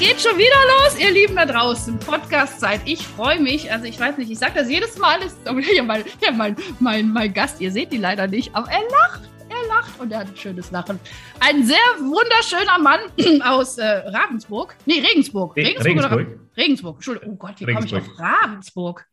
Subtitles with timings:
[0.00, 1.98] Geht schon wieder los, ihr Lieben da draußen.
[1.98, 2.80] Podcast-Zeit.
[2.86, 3.70] Ich freue mich.
[3.70, 5.20] Also, ich weiß nicht, ich sage das jedes Mal.
[5.20, 8.80] Ist, ja, mein, ja, mein, mein, mein Gast, ihr seht die leider nicht, aber er
[8.80, 9.20] lacht.
[9.50, 10.98] Er lacht und er hat ein schönes Lachen.
[11.40, 13.00] Ein sehr wunderschöner Mann
[13.42, 14.74] aus äh, Ravensburg.
[14.86, 15.54] Nee, Regensburg.
[15.56, 15.84] Regensburg.
[15.84, 16.26] Regensburg.
[16.56, 16.94] Regensburg.
[16.96, 17.32] Entschuldigung.
[17.34, 19.06] Oh Gott, wie komme ich auf Ravensburg?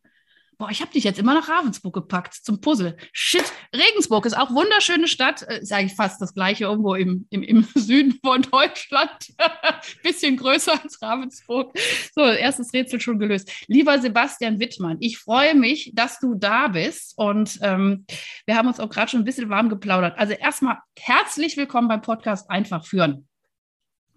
[0.60, 2.96] Boah, ich habe dich jetzt immer nach Ravensburg gepackt zum Puzzle.
[3.12, 5.42] Shit, Regensburg ist auch wunderschöne Stadt.
[5.42, 9.34] Äh, ist eigentlich fast das gleiche irgendwo im, im, im Süden von Deutschland.
[10.02, 11.78] Bisschen größer als Ravensburg.
[12.12, 13.52] So, erstes Rätsel schon gelöst.
[13.68, 17.14] Lieber Sebastian Wittmann, ich freue mich, dass du da bist.
[17.16, 18.04] Und ähm,
[18.44, 20.18] wir haben uns auch gerade schon ein bisschen warm geplaudert.
[20.18, 23.28] Also erstmal herzlich willkommen beim Podcast Einfach führen.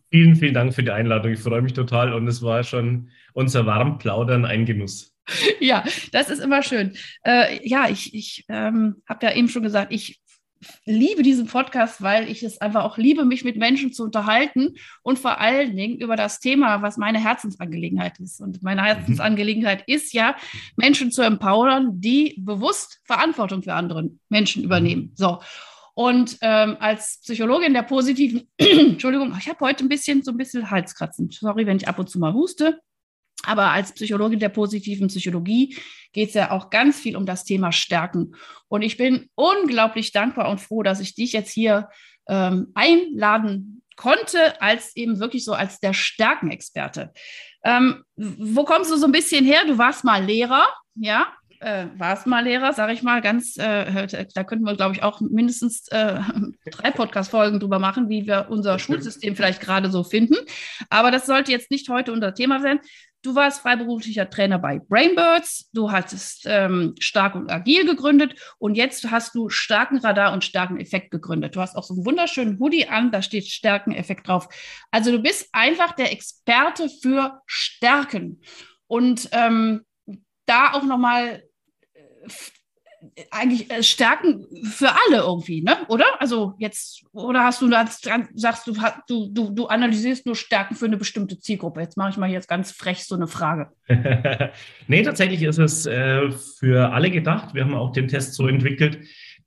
[0.09, 1.33] Vielen, vielen Dank für die Einladung.
[1.33, 5.10] Ich freue mich total und es war schon unser Warmplaudern ein Genuss.
[5.59, 6.97] ja, das ist immer schön.
[7.23, 10.21] Äh, ja, ich, ich ähm, habe ja eben schon gesagt, ich
[10.85, 15.19] liebe diesen Podcast, weil ich es einfach auch liebe, mich mit Menschen zu unterhalten und
[15.19, 18.41] vor allen Dingen über das Thema, was meine Herzensangelegenheit ist.
[18.41, 18.85] Und meine mhm.
[18.85, 20.35] Herzensangelegenheit ist ja,
[20.75, 25.11] Menschen zu empowern, die bewusst Verantwortung für andere Menschen übernehmen.
[25.15, 25.39] So.
[25.93, 30.69] Und ähm, als Psychologin der positiven, Entschuldigung, ich habe heute ein bisschen so ein bisschen
[30.69, 31.29] Halskratzen.
[31.31, 32.79] Sorry, wenn ich ab und zu mal huste.
[33.43, 35.77] Aber als Psychologin der positiven Psychologie
[36.13, 38.35] geht es ja auch ganz viel um das Thema Stärken.
[38.67, 41.89] Und ich bin unglaublich dankbar und froh, dass ich dich jetzt hier
[42.27, 47.11] ähm, einladen konnte, als eben wirklich so als der Stärkenexperte.
[47.63, 49.61] Ähm, wo kommst du so ein bisschen her?
[49.67, 50.65] Du warst mal Lehrer,
[50.95, 51.27] ja?
[51.59, 55.21] Äh, warst mal Lehrer, sage ich mal, ganz, äh, da könnten wir, glaube ich, auch
[55.21, 56.19] mindestens äh,
[56.71, 60.35] drei Podcast-Folgen drüber machen, wie wir unser Schulsystem vielleicht gerade so finden.
[60.89, 62.79] Aber das sollte jetzt nicht heute unser Thema sein.
[63.23, 69.11] Du warst freiberuflicher Trainer bei Brainbirds, du hattest ähm, Stark und Agil gegründet und jetzt
[69.11, 71.55] hast du Starken Radar und Starken Effekt gegründet.
[71.55, 74.47] Du hast auch so einen wunderschönen Hoodie an, da steht Stärken Effekt drauf.
[74.89, 78.41] Also du bist einfach der Experte für Stärken.
[78.87, 79.85] Und ähm,
[80.47, 81.43] da auch nochmal
[83.31, 85.77] eigentlich äh, Stärken für alle irgendwie, ne?
[85.87, 86.05] Oder?
[86.19, 87.69] Also jetzt, oder hast du
[88.35, 88.73] sagst du,
[89.07, 91.81] du, du, du analysierst nur Stärken für eine bestimmte Zielgruppe?
[91.81, 93.71] Jetzt mache ich mal jetzt ganz frech so eine Frage.
[94.87, 97.53] nee, tatsächlich ist es äh, für alle gedacht.
[97.53, 98.99] Wir haben auch den Test so entwickelt,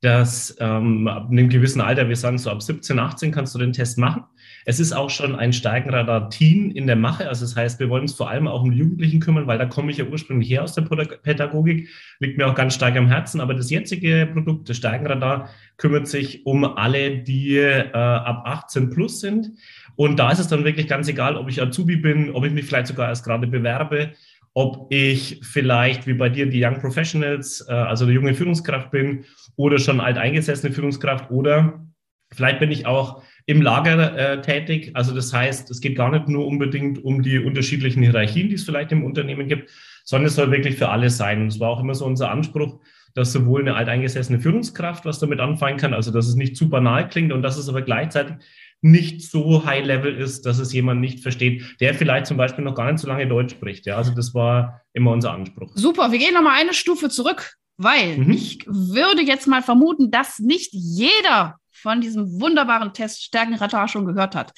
[0.04, 3.72] dass ähm, ab einem gewissen Alter, wir sagen so ab 17, 18, kannst du den
[3.72, 4.24] Test machen.
[4.66, 7.26] Es ist auch schon ein Steigenradar-Team in der Mache.
[7.26, 9.90] Also das heißt, wir wollen uns vor allem auch um Jugendlichen kümmern, weil da komme
[9.90, 11.88] ich ja ursprünglich her aus der Pädagogik,
[12.20, 13.40] liegt mir auch ganz stark am Herzen.
[13.40, 15.48] Aber das jetzige Produkt, das Steigenradar,
[15.78, 19.52] kümmert sich um alle, die äh, ab 18 plus sind.
[19.96, 22.66] Und da ist es dann wirklich ganz egal, ob ich Azubi bin, ob ich mich
[22.66, 24.12] vielleicht sogar erst gerade bewerbe,
[24.54, 29.24] ob ich vielleicht wie bei dir die Young Professionals, äh, also eine junge Führungskraft bin
[29.56, 31.84] oder schon alteingesessene Führungskraft oder
[32.32, 34.92] vielleicht bin ich auch im Lager äh, tätig.
[34.94, 38.64] Also das heißt, es geht gar nicht nur unbedingt um die unterschiedlichen Hierarchien, die es
[38.64, 39.70] vielleicht im Unternehmen gibt,
[40.04, 41.42] sondern es soll wirklich für alle sein.
[41.42, 42.80] Und es war auch immer so unser Anspruch,
[43.14, 47.08] dass sowohl eine alteingesessene Führungskraft was damit anfangen kann, also dass es nicht zu banal
[47.08, 48.36] klingt und dass es aber gleichzeitig
[48.84, 52.74] nicht so high level ist, dass es jemand nicht versteht, der vielleicht zum Beispiel noch
[52.74, 53.86] gar nicht so lange Deutsch spricht.
[53.86, 55.70] Ja, also das war immer unser Anspruch.
[55.74, 58.32] Super, wir gehen nochmal eine Stufe zurück, weil mhm.
[58.32, 64.34] ich würde jetzt mal vermuten, dass nicht jeder von diesem wunderbaren Test Stärkenradar schon gehört
[64.34, 64.52] hat.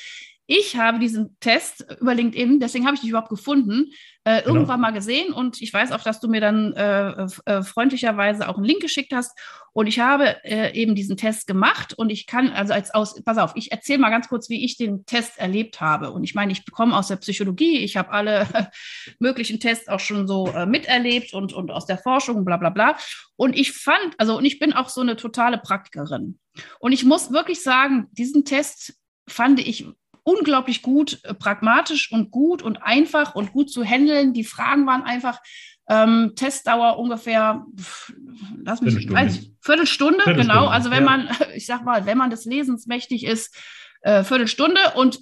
[0.49, 3.93] Ich habe diesen Test über LinkedIn, deswegen habe ich dich überhaupt gefunden,
[4.27, 4.57] äh, genau.
[4.57, 8.57] irgendwann mal gesehen und ich weiß auch, dass du mir dann äh, äh, freundlicherweise auch
[8.57, 9.39] einen Link geschickt hast.
[9.73, 13.39] Und ich habe äh, eben diesen Test gemacht und ich kann also als aus, pass
[13.39, 16.11] auf, ich erzähle mal ganz kurz, wie ich den Test erlebt habe.
[16.11, 18.49] Und ich meine, ich komme aus der Psychologie, ich habe alle
[19.21, 22.97] möglichen Tests auch schon so äh, miterlebt und, und aus der Forschung, bla bla bla.
[23.37, 26.41] Und ich fand, also und ich bin auch so eine totale Praktikerin.
[26.81, 29.87] Und ich muss wirklich sagen, diesen Test fand ich
[30.27, 34.33] unglaublich gut, äh, pragmatisch und gut und einfach und gut zu handeln.
[34.33, 35.39] Die Fragen waren einfach
[35.89, 37.65] ähm, Testdauer ungefähr,
[38.65, 39.15] lass mich, Viertelstunde.
[39.15, 40.67] Weiß Viertelstunde, Viertelstunde, genau.
[40.67, 41.11] Also wenn ja.
[41.11, 43.57] man, ich sag mal, wenn man des Lesens mächtig ist,
[44.01, 45.21] äh, Viertelstunde und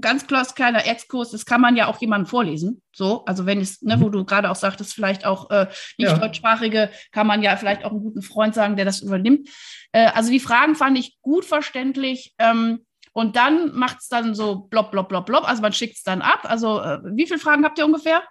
[0.00, 2.80] ganz klar kleiner Exkurs, das kann man ja auch jemandem vorlesen.
[2.92, 4.12] So, also wenn es, ne, wo mhm.
[4.12, 5.66] du gerade auch sagtest, vielleicht auch äh,
[5.98, 6.16] nicht ja.
[6.16, 9.50] deutschsprachige, kann man ja vielleicht auch einen guten Freund sagen, der das übernimmt.
[9.92, 12.34] Äh, also die Fragen fand ich gut verständlich.
[12.38, 15.48] Ähm, Und dann macht es dann so blob, blob, blob, blob.
[15.48, 16.40] Also man schickt es dann ab.
[16.44, 18.22] Also äh, wie viele Fragen habt ihr ungefähr?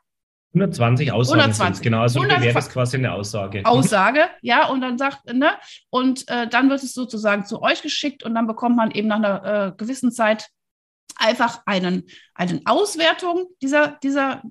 [0.54, 1.84] 120 Aussagen 120.
[1.84, 2.02] genau.
[2.02, 3.64] Also 100 wäre das quasi eine Aussage.
[3.66, 5.52] Aussage, ja, und dann sagt, ne,
[5.92, 9.18] und äh, dann wird es sozusagen zu euch geschickt und dann bekommt man eben nach
[9.18, 10.50] einer äh, gewissen Zeit
[11.18, 12.04] einfach einen,
[12.34, 14.42] eine Auswertung dieser, dieser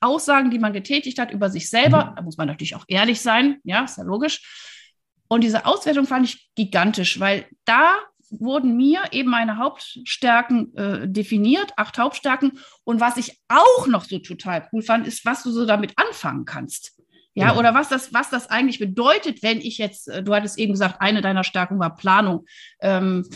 [0.00, 2.10] Aussagen, die man getätigt hat über sich selber.
[2.10, 2.16] Mhm.
[2.16, 4.78] Da muss man natürlich auch ehrlich sein, ja, ist ja logisch.
[5.26, 7.96] Und diese Auswertung fand ich gigantisch, weil da
[8.30, 12.58] wurden mir eben meine Hauptstärken äh, definiert, acht Hauptstärken.
[12.84, 16.44] Und was ich auch noch so total cool fand, ist, was du so damit anfangen
[16.44, 16.98] kannst.
[17.34, 17.56] Ja, ja.
[17.56, 21.00] oder was das, was das eigentlich bedeutet, wenn ich jetzt, äh, du hattest eben gesagt,
[21.00, 22.46] eine deiner Stärken war Planung.
[22.80, 23.28] Ähm,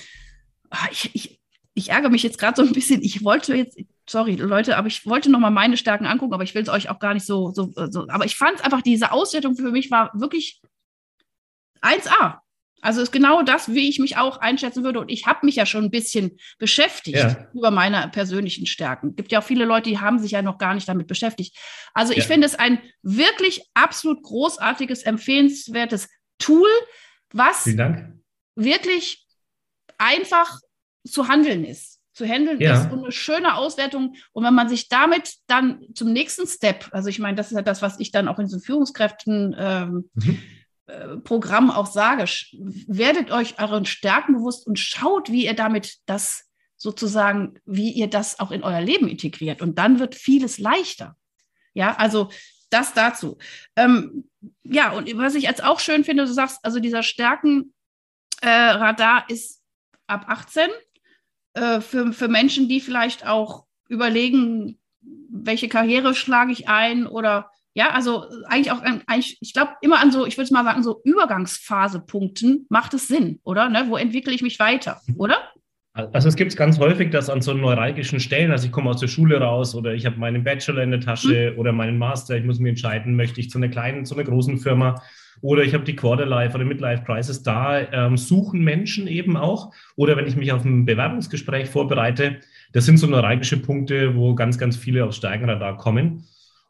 [0.70, 1.40] ah, ich, ich,
[1.74, 3.02] ich ärgere mich jetzt gerade so ein bisschen.
[3.02, 3.78] Ich wollte jetzt,
[4.08, 6.90] sorry Leute, aber ich wollte noch mal meine Stärken angucken, aber ich will es euch
[6.90, 8.08] auch gar nicht so, so, so.
[8.08, 10.60] aber ich fand es einfach, diese Auswertung für mich war wirklich
[11.80, 12.41] 1A.
[12.82, 14.98] Also ist genau das, wie ich mich auch einschätzen würde.
[14.98, 17.46] Und ich habe mich ja schon ein bisschen beschäftigt ja.
[17.54, 19.10] über meine persönlichen Stärken.
[19.10, 21.56] Es gibt ja auch viele Leute, die haben sich ja noch gar nicht damit beschäftigt.
[21.94, 22.24] Also ich ja.
[22.24, 26.08] finde es ein wirklich absolut großartiges, empfehlenswertes
[26.38, 26.68] Tool,
[27.32, 27.66] was
[28.56, 29.26] wirklich
[29.96, 30.58] einfach
[31.06, 32.00] zu handeln ist.
[32.14, 32.74] Zu handeln ja.
[32.74, 34.16] ist und eine schöne Auswertung.
[34.32, 37.62] Und wenn man sich damit dann zum nächsten Step, also ich meine, das ist ja
[37.62, 40.42] das, was ich dann auch in so Führungskräften ähm, mhm
[41.24, 42.24] Programm auch sage,
[42.86, 48.40] werdet euch euren Stärken bewusst und schaut, wie ihr damit das sozusagen, wie ihr das
[48.40, 49.62] auch in euer Leben integriert.
[49.62, 51.16] Und dann wird vieles leichter.
[51.74, 52.30] Ja, also
[52.70, 53.38] das dazu.
[53.76, 54.28] Ähm,
[54.64, 59.62] ja, und was ich jetzt auch schön finde, du sagst, also dieser Stärkenradar äh, ist
[60.06, 60.68] ab 18
[61.54, 67.90] äh, für, für Menschen, die vielleicht auch überlegen, welche Karriere schlage ich ein oder ja,
[67.90, 72.66] also eigentlich auch, eigentlich, ich glaube, immer an so, ich würde mal sagen, so Übergangsphasepunkten
[72.68, 73.68] macht es Sinn, oder?
[73.68, 73.86] Ne?
[73.88, 75.36] Wo entwickle ich mich weiter, oder?
[75.94, 79.00] Also es gibt es ganz häufig, dass an so neuralgischen Stellen, also ich komme aus
[79.00, 81.58] der Schule raus oder ich habe meinen Bachelor in der Tasche mhm.
[81.58, 84.58] oder meinen Master, ich muss mir entscheiden, möchte ich zu einer kleinen, zu einer großen
[84.58, 85.02] Firma
[85.42, 89.72] oder ich habe die Quarterlife oder Midlife Crisis, da ähm, suchen Menschen eben auch.
[89.96, 92.40] Oder wenn ich mich auf ein Bewerbungsgespräch vorbereite,
[92.72, 96.24] das sind so neuralgische Punkte, wo ganz, ganz viele aufs Steigenradar kommen.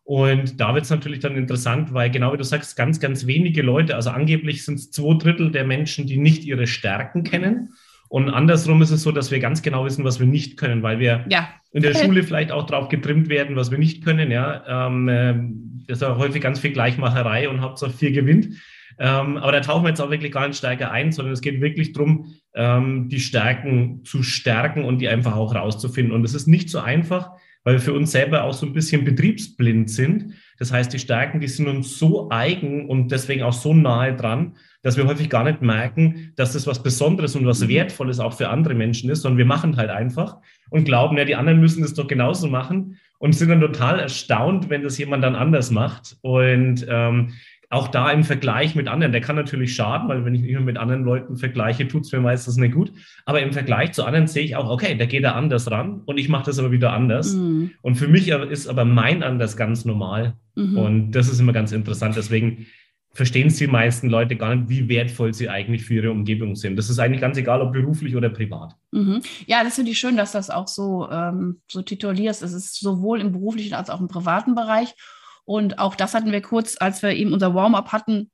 [0.04, 3.62] Und da wird es natürlich dann interessant, weil genau wie du sagst, ganz, ganz wenige
[3.62, 7.74] Leute, also angeblich sind es zwei Drittel der Menschen, die nicht ihre Stärken kennen.
[8.08, 10.98] Und andersrum ist es so, dass wir ganz genau wissen, was wir nicht können, weil
[10.98, 11.48] wir ja.
[11.72, 14.30] in der Schule vielleicht auch drauf getrimmt werden, was wir nicht können.
[14.30, 15.34] Ja, ähm, äh,
[15.86, 18.48] das ist auch häufig ganz viel Gleichmacherei und Hauptsache vier gewinnt.
[18.98, 21.60] Ähm, aber da tauchen wir jetzt auch wirklich gar nicht stärker ein, sondern es geht
[21.60, 26.14] wirklich darum, ähm, die Stärken zu stärken und die einfach auch rauszufinden.
[26.14, 27.32] Und es ist nicht so einfach,
[27.64, 30.34] weil wir für uns selber auch so ein bisschen betriebsblind sind.
[30.58, 34.56] Das heißt, die Stärken, die sind uns so eigen und deswegen auch so nahe dran,
[34.82, 37.68] dass wir häufig gar nicht merken, dass das was Besonderes und was mhm.
[37.68, 40.38] Wertvolles auch für andere Menschen ist, sondern wir machen halt einfach
[40.70, 44.68] und glauben, ja, die anderen müssen das doch genauso machen und sind dann total erstaunt,
[44.68, 46.16] wenn das jemand dann anders macht.
[46.22, 47.34] Und ähm,
[47.72, 50.76] auch da im Vergleich mit anderen, der kann natürlich schaden, weil wenn ich mich mit
[50.76, 52.92] anderen Leuten vergleiche, tut es mir meistens nicht gut.
[53.24, 56.18] Aber im Vergleich zu anderen sehe ich auch, okay, der geht da anders ran und
[56.18, 57.32] ich mache das aber wieder anders.
[57.32, 57.70] Mhm.
[57.80, 60.34] Und für mich ist aber mein anders ganz normal.
[60.54, 60.76] Mhm.
[60.76, 62.14] Und das ist immer ganz interessant.
[62.14, 62.66] Deswegen
[63.14, 66.76] verstehen es die meisten Leute gar nicht, wie wertvoll sie eigentlich für ihre Umgebung sind.
[66.76, 68.76] Das ist eigentlich ganz egal, ob beruflich oder privat.
[68.90, 69.22] Mhm.
[69.46, 72.42] Ja, das finde ich schön, dass das auch so, ähm, so titulierst.
[72.42, 74.94] Es ist sowohl im beruflichen als auch im privaten Bereich.
[75.44, 78.30] Und auch das hatten wir kurz, als wir eben unser Warm-up hatten.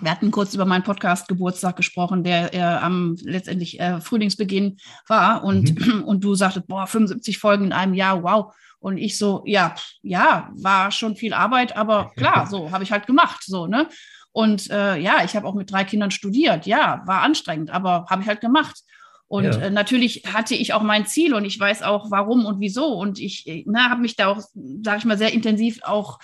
[0.00, 4.76] Wir hatten kurz über meinen Podcast Geburtstag gesprochen, der äh, am letztendlich äh, Frühlingsbeginn
[5.08, 5.42] war.
[5.44, 6.02] Und, mhm.
[6.06, 8.54] und du sagtest, boah, 75 Folgen in einem Jahr, wow.
[8.78, 13.06] Und ich so, ja, ja, war schon viel Arbeit, aber klar, so habe ich halt
[13.06, 13.88] gemacht, so, ne?
[14.32, 16.66] Und äh, ja, ich habe auch mit drei Kindern studiert.
[16.66, 18.82] Ja, war anstrengend, aber habe ich halt gemacht.
[19.28, 19.56] Und ja.
[19.62, 22.86] äh, natürlich hatte ich auch mein Ziel und ich weiß auch, warum und wieso.
[22.98, 24.42] Und ich äh, ne, habe mich da auch,
[24.84, 26.18] sage ich mal, sehr intensiv auch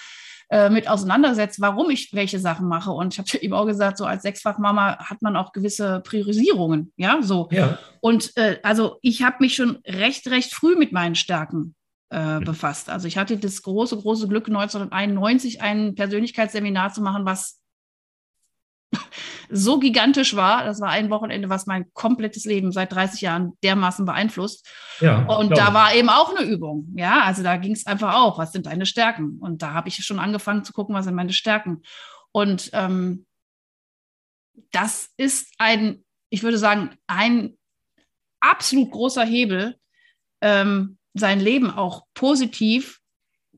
[0.52, 2.90] äh, mit auseinandersetzt, warum ich welche Sachen mache.
[2.90, 7.22] Und ich habe eben auch gesagt, so als Sechsfachmama hat man auch gewisse Priorisierungen, ja,
[7.22, 7.48] so.
[7.50, 7.78] Ja.
[8.02, 11.74] Und äh, also ich habe mich schon recht, recht früh mit meinen Stärken
[12.10, 12.90] äh, befasst.
[12.90, 17.61] Also ich hatte das große, große Glück, 1991 ein Persönlichkeitsseminar zu machen, was
[19.50, 20.64] so gigantisch war.
[20.64, 24.68] Das war ein Wochenende, was mein komplettes Leben seit 30 Jahren dermaßen beeinflusst.
[25.00, 26.92] Ja, und da war eben auch eine Übung.
[26.96, 29.38] Ja, also da ging es einfach auch, was sind deine Stärken?
[29.40, 31.82] Und da habe ich schon angefangen zu gucken, was sind meine Stärken.
[32.32, 33.26] Und ähm,
[34.70, 37.56] das ist ein, ich würde sagen, ein
[38.40, 39.76] absolut großer Hebel,
[40.40, 43.00] ähm, sein Leben auch positiv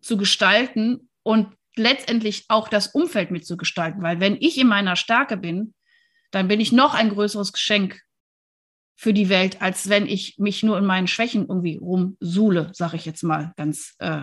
[0.00, 4.02] zu gestalten und letztendlich auch das Umfeld mitzugestalten.
[4.02, 5.74] Weil wenn ich in meiner Stärke bin,
[6.30, 8.00] dann bin ich noch ein größeres Geschenk
[8.96, 13.04] für die Welt, als wenn ich mich nur in meinen Schwächen irgendwie rumsuhle, sage ich
[13.04, 14.22] jetzt mal ganz äh,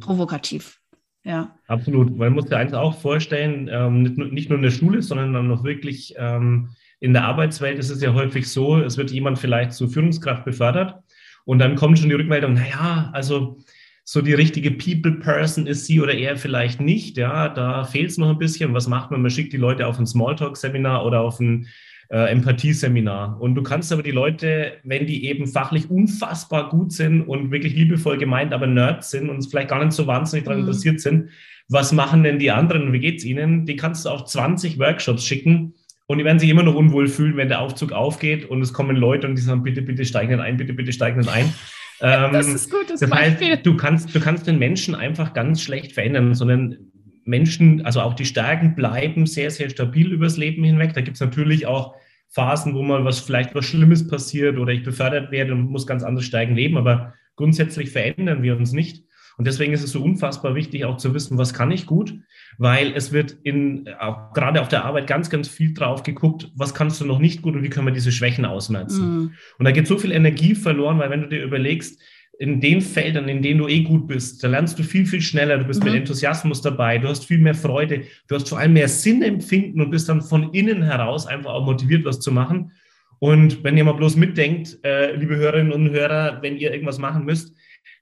[0.00, 0.78] provokativ.
[1.24, 1.56] Ja.
[1.68, 4.70] Absolut, weil man muss sich eins auch vorstellen, ähm, nicht, nur, nicht, nur in der
[4.70, 8.96] Schule, sondern dann noch wirklich ähm, in der Arbeitswelt ist es ja häufig so, es
[8.96, 10.96] wird jemand vielleicht zur Führungskraft befördert
[11.44, 13.58] und dann kommt schon die Rückmeldung, naja, also
[14.04, 17.16] so die richtige People-Person ist sie oder er vielleicht nicht.
[17.16, 18.74] Ja, da fehlt es noch ein bisschen.
[18.74, 19.22] Was macht man?
[19.22, 21.68] Man schickt die Leute auf ein Smalltalk-Seminar oder auf ein
[22.10, 23.40] äh, Empathieseminar.
[23.40, 27.74] Und du kannst aber die Leute, wenn die eben fachlich unfassbar gut sind und wirklich
[27.74, 30.66] liebevoll gemeint, aber Nerds sind und vielleicht gar nicht so wahnsinnig daran mhm.
[30.66, 31.30] interessiert sind,
[31.68, 32.92] was machen denn die anderen?
[32.92, 33.66] Wie geht's ihnen?
[33.66, 35.74] Die kannst du auf 20 Workshops schicken.
[36.06, 38.96] Und die werden sich immer noch unwohl fühlen, wenn der Aufzug aufgeht und es kommen
[38.96, 41.54] Leute und die sagen, bitte, bitte steigen ein, bitte, bitte steigen ein.
[42.02, 45.62] Ähm, das ist gut, das, das heißt, du kannst, du kannst den Menschen einfach ganz
[45.62, 46.76] schlecht verändern, sondern
[47.24, 50.94] Menschen, also auch die Stärken bleiben sehr, sehr stabil übers Leben hinweg.
[50.94, 51.94] Da gibt es natürlich auch
[52.28, 56.02] Phasen, wo mal was vielleicht was Schlimmes passiert oder ich befördert werde und muss ganz
[56.02, 59.04] anders steigen leben, aber grundsätzlich verändern wir uns nicht.
[59.38, 62.14] Und deswegen ist es so unfassbar wichtig, auch zu wissen, was kann ich gut,
[62.58, 66.74] weil es wird in, auch gerade auf der Arbeit ganz, ganz viel drauf geguckt, was
[66.74, 69.04] kannst du noch nicht gut und wie können wir diese Schwächen ausmerzen.
[69.04, 69.32] Mhm.
[69.58, 72.00] Und da geht so viel Energie verloren, weil wenn du dir überlegst,
[72.38, 75.58] in den Feldern, in denen du eh gut bist, da lernst du viel, viel schneller,
[75.58, 75.90] du bist mhm.
[75.90, 79.90] mit Enthusiasmus dabei, du hast viel mehr Freude, du hast vor allem mehr Sinnempfinden und
[79.90, 82.72] bist dann von innen heraus einfach auch motiviert, was zu machen.
[83.18, 87.24] Und wenn ihr mal bloß mitdenkt, äh, liebe Hörerinnen und Hörer, wenn ihr irgendwas machen
[87.24, 87.54] müsst,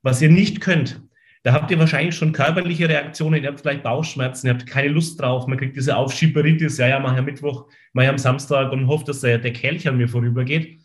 [0.02, 1.02] was ihr nicht könnt,
[1.42, 5.20] da habt ihr wahrscheinlich schon körperliche Reaktionen, ihr habt vielleicht Bauchschmerzen, ihr habt keine Lust
[5.20, 8.86] drauf, man kriegt diese Aufschieberitis, ja, ja, mach ja Mittwoch, mach ja am Samstag und
[8.88, 10.80] hofft, dass der, der Kelch an mir vorübergeht.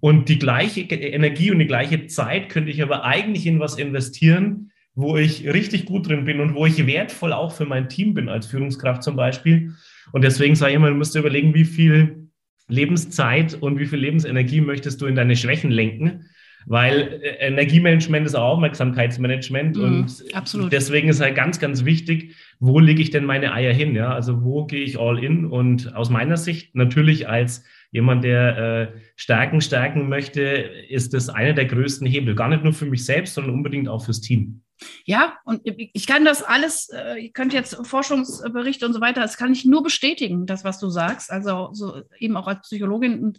[0.00, 4.70] Und die gleiche Energie und die gleiche Zeit könnte ich aber eigentlich in was investieren,
[4.94, 8.28] wo ich richtig gut drin bin und wo ich wertvoll auch für mein Team bin,
[8.28, 9.74] als Führungskraft zum Beispiel.
[10.12, 12.28] Und deswegen sage ich immer, du musst dir überlegen, wie viel
[12.68, 16.24] Lebenszeit und wie viel Lebensenergie möchtest du in deine Schwächen lenken
[16.68, 20.70] weil äh, Energiemanagement ist auch Aufmerksamkeitsmanagement mm, und absolut.
[20.70, 23.94] deswegen ist halt ganz, ganz wichtig, wo lege ich denn meine Eier hin?
[23.94, 25.46] Ja, also wo gehe ich all in?
[25.46, 31.54] Und aus meiner Sicht natürlich als jemand, der äh, Stärken stärken möchte, ist das einer
[31.54, 32.34] der größten Hebel.
[32.34, 34.60] Gar nicht nur für mich selbst, sondern unbedingt auch fürs Team.
[35.04, 39.38] Ja, und ich kann das alles, äh, ihr könnt jetzt Forschungsberichte und so weiter, das
[39.38, 43.20] kann ich nur bestätigen, das, was du sagst, also so eben auch als Psychologin.
[43.20, 43.38] Und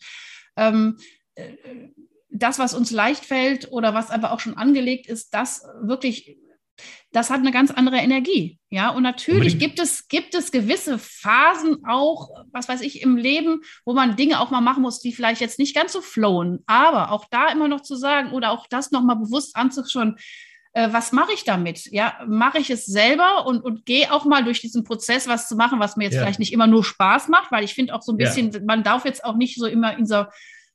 [0.58, 0.98] ähm,
[1.36, 1.44] äh,
[2.30, 6.38] das, was uns leicht fällt oder was aber auch schon angelegt ist, das wirklich,
[7.12, 8.60] das hat eine ganz andere Energie.
[8.70, 13.62] Ja, und natürlich gibt es, gibt es gewisse Phasen auch, was weiß ich, im Leben,
[13.84, 16.60] wo man Dinge auch mal machen muss, die vielleicht jetzt nicht ganz so flowen.
[16.68, 20.18] Aber auch da immer noch zu sagen oder auch das nochmal bewusst anzuschauen,
[20.74, 21.86] äh, was mache ich damit?
[21.92, 25.56] Ja, mache ich es selber und, und gehe auch mal durch diesen Prozess was zu
[25.56, 26.22] machen, was mir jetzt ja.
[26.22, 28.60] vielleicht nicht immer nur Spaß macht, weil ich finde auch so ein bisschen, ja.
[28.66, 30.26] man darf jetzt auch nicht so immer in so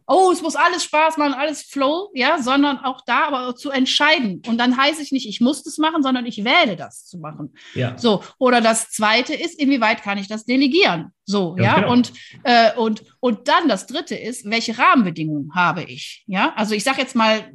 [0.07, 4.43] oh, es muss alles Spaß machen, alles Flow, ja, sondern auch da aber zu entscheiden.
[4.47, 7.55] Und dann heiße ich nicht, ich muss das machen, sondern ich wähle das zu machen.
[7.75, 7.97] Ja.
[7.97, 8.23] So.
[8.39, 11.13] Oder das zweite ist, inwieweit kann ich das delegieren?
[11.25, 11.65] So, ja.
[11.65, 11.75] ja?
[11.77, 11.93] Genau.
[11.93, 16.25] Und, äh, und, und dann das dritte ist, welche Rahmenbedingungen habe ich?
[16.27, 17.51] Ja, also ich sage jetzt mal,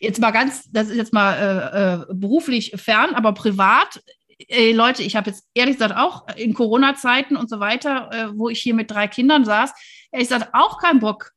[0.00, 4.00] jetzt mal ganz, das ist jetzt mal äh, äh, beruflich fern, aber privat
[4.72, 8.60] Leute, ich habe jetzt ehrlich gesagt auch in Corona-Zeiten und so weiter, äh, wo ich
[8.60, 9.72] hier mit drei Kindern saß,
[10.12, 11.32] ehrlich gesagt auch keinen Bock,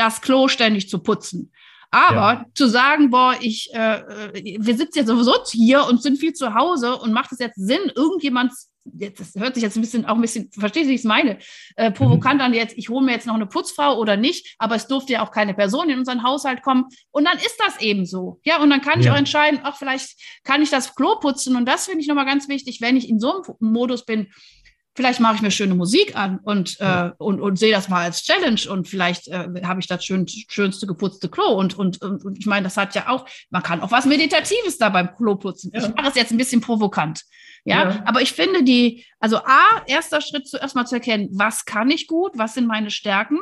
[0.00, 1.52] das Klo ständig zu putzen.
[1.92, 2.44] Aber ja.
[2.54, 6.54] zu sagen, boah, ich, äh, äh, wir sitzen jetzt sowieso hier und sind viel zu
[6.54, 8.52] Hause und macht es jetzt Sinn, irgendjemand,
[8.84, 11.38] das hört sich jetzt ein bisschen, auch ein bisschen, verstehst du, wie ich es meine,
[11.74, 12.40] äh, provokant mhm.
[12.42, 15.22] an jetzt, ich hole mir jetzt noch eine Putzfrau oder nicht, aber es durfte ja
[15.22, 18.40] auch keine Person in unseren Haushalt kommen und dann ist das eben so.
[18.44, 19.12] Ja, und dann kann ich ja.
[19.12, 22.48] auch entscheiden, ach, vielleicht kann ich das Klo putzen und das finde ich nochmal ganz
[22.48, 24.28] wichtig, wenn ich in so einem Modus bin,
[24.94, 27.08] vielleicht mache ich mir schöne Musik an und, ja.
[27.08, 30.26] äh, und, und sehe das mal als Challenge und vielleicht äh, habe ich das schön,
[30.28, 31.52] schönste geputzte Klo.
[31.52, 34.88] Und, und, und, ich meine, das hat ja auch, man kann auch was Meditatives da
[34.88, 35.70] beim Klo putzen.
[35.72, 35.82] Ja.
[35.82, 37.22] Ich mache es jetzt ein bisschen provokant.
[37.64, 37.90] Ja?
[37.90, 41.90] ja, aber ich finde die, also A, erster Schritt zuerst mal zu erkennen, was kann
[41.90, 43.38] ich gut, was sind meine Stärken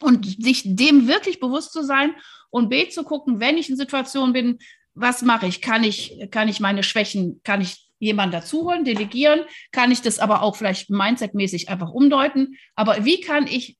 [0.00, 2.14] und sich dem wirklich bewusst zu sein
[2.50, 4.58] und B, zu gucken, wenn ich in Situationen bin,
[4.94, 5.60] was mache ich?
[5.60, 10.42] Kann ich, kann ich meine Schwächen, kann ich jemanden dazuholen, delegieren, kann ich das aber
[10.42, 12.56] auch vielleicht mindsetmäßig einfach umdeuten.
[12.74, 13.78] Aber wie kann ich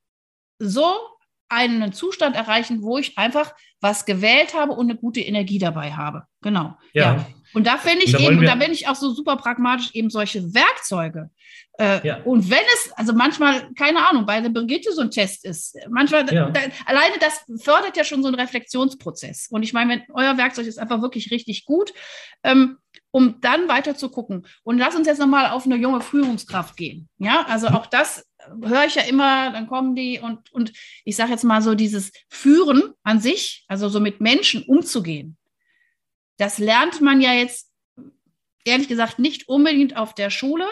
[0.60, 0.94] so
[1.48, 6.24] einen Zustand erreichen, wo ich einfach was gewählt habe und eine gute Energie dabei habe?
[6.42, 6.76] Genau.
[6.92, 7.16] Ja.
[7.16, 7.26] ja.
[7.52, 10.54] Und da finde ich da eben, da bin ich auch so super pragmatisch, eben solche
[10.54, 11.30] Werkzeuge.
[11.78, 12.22] Äh, ja.
[12.24, 16.32] Und wenn es, also manchmal, keine Ahnung, bei der Brigitte so ein Test ist, manchmal,
[16.32, 16.50] ja.
[16.50, 19.48] da, alleine das fördert ja schon so einen Reflexionsprozess.
[19.50, 21.92] Und ich meine, wenn euer Werkzeug ist einfach wirklich richtig gut,
[22.44, 22.76] ähm,
[23.12, 24.46] um dann weiter zu gucken.
[24.62, 27.08] Und lass uns jetzt nochmal auf eine junge Führungskraft gehen.
[27.18, 28.26] Ja, also auch das
[28.62, 30.72] höre ich ja immer, dann kommen die und, und
[31.04, 35.36] ich sage jetzt mal so, dieses Führen an sich, also so mit Menschen umzugehen,
[36.40, 37.70] das lernt man ja jetzt
[38.64, 40.64] ehrlich gesagt nicht unbedingt auf der Schule.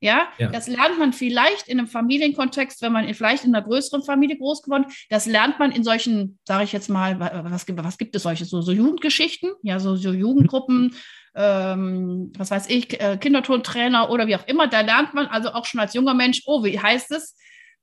[0.00, 4.02] Ja, ja, das lernt man vielleicht in einem Familienkontext, wenn man vielleicht in einer größeren
[4.02, 7.98] Familie groß geworden Das lernt man in solchen, sage ich jetzt mal, was gibt, was
[7.98, 10.96] gibt es solche, so, so Jugendgeschichten, ja, so, so Jugendgruppen,
[11.36, 14.66] ähm, was weiß ich, äh, Kindertontrainer oder wie auch immer.
[14.66, 17.36] Da lernt man also auch schon als junger Mensch, oh, wie heißt es,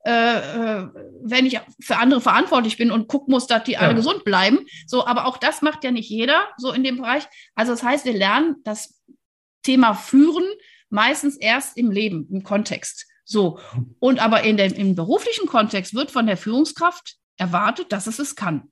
[0.06, 0.88] äh, äh,
[1.24, 3.79] wenn ich für andere verantwortlich bin und gucken muss, dass die ja.
[3.79, 4.60] alle gesund bleiben.
[4.88, 7.24] So, aber auch das macht ja nicht jeder so in dem Bereich.
[7.56, 9.01] Also das heißt, wir lernen das
[9.63, 10.46] Thema Führen
[10.89, 13.08] meistens erst im Leben, im Kontext.
[13.25, 13.60] So.
[14.00, 18.36] Und aber in dem, im beruflichen Kontext wird von der Führungskraft erwartet, dass es es
[18.36, 18.72] kann.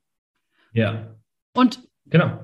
[0.72, 1.14] Ja.
[1.54, 2.38] Und genau.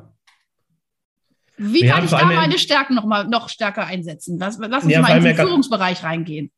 [1.56, 4.38] Wie wir kann ich da meine Stärken noch mal noch stärker einsetzen?
[4.38, 6.52] Lass, lass uns ja, mal in den Führungsbereich reingehen.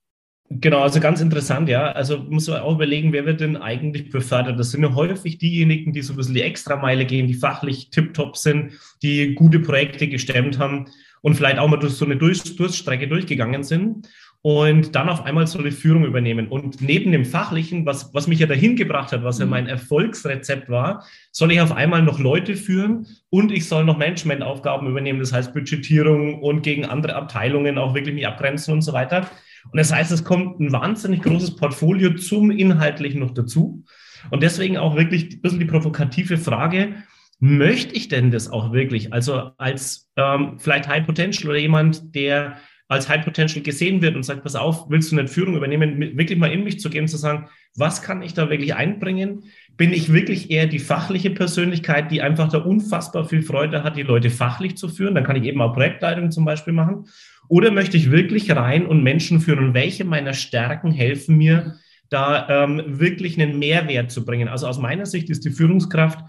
[0.49, 1.91] Genau, also ganz interessant, ja.
[1.91, 4.59] Also muss man auch überlegen, wer wird denn eigentlich befördert?
[4.59, 8.37] Das sind ja häufig diejenigen, die so ein bisschen die Extrameile gehen, die fachlich tiptop
[8.37, 8.73] sind,
[9.03, 10.87] die gute Projekte gestemmt haben
[11.23, 14.09] und vielleicht auch mal durch so eine Durststrecke durchgegangen sind
[14.43, 16.47] und dann auf einmal so eine Führung übernehmen.
[16.47, 19.51] Und neben dem Fachlichen, was, was mich ja dahin gebracht hat, was ja mhm.
[19.51, 24.87] mein Erfolgsrezept war, soll ich auf einmal noch Leute führen und ich soll noch Managementaufgaben
[24.89, 29.29] übernehmen, das heißt Budgetierung und gegen andere Abteilungen auch wirklich mich abgrenzen und so weiter.
[29.71, 33.85] Und das heißt, es kommt ein wahnsinnig großes Portfolio zum Inhaltlichen noch dazu.
[34.31, 36.95] Und deswegen auch wirklich ein bisschen die provokative Frage,
[37.39, 39.13] möchte ich denn das auch wirklich?
[39.13, 42.57] Also als ähm, vielleicht High Potential oder jemand, der
[42.89, 46.39] als High Potential gesehen wird und sagt, pass auf, willst du eine Führung übernehmen, wirklich
[46.39, 49.45] mal in mich zu gehen, zu sagen, was kann ich da wirklich einbringen?
[49.77, 54.03] Bin ich wirklich eher die fachliche Persönlichkeit, die einfach da unfassbar viel Freude hat, die
[54.03, 55.15] Leute fachlich zu führen?
[55.15, 57.07] Dann kann ich eben auch Projektleitung zum Beispiel machen.
[57.49, 59.59] Oder möchte ich wirklich rein und Menschen führen?
[59.59, 61.77] Und welche meiner Stärken helfen mir,
[62.09, 64.49] da ähm, wirklich einen Mehrwert zu bringen?
[64.49, 66.21] Also aus meiner Sicht ist die Führungskraft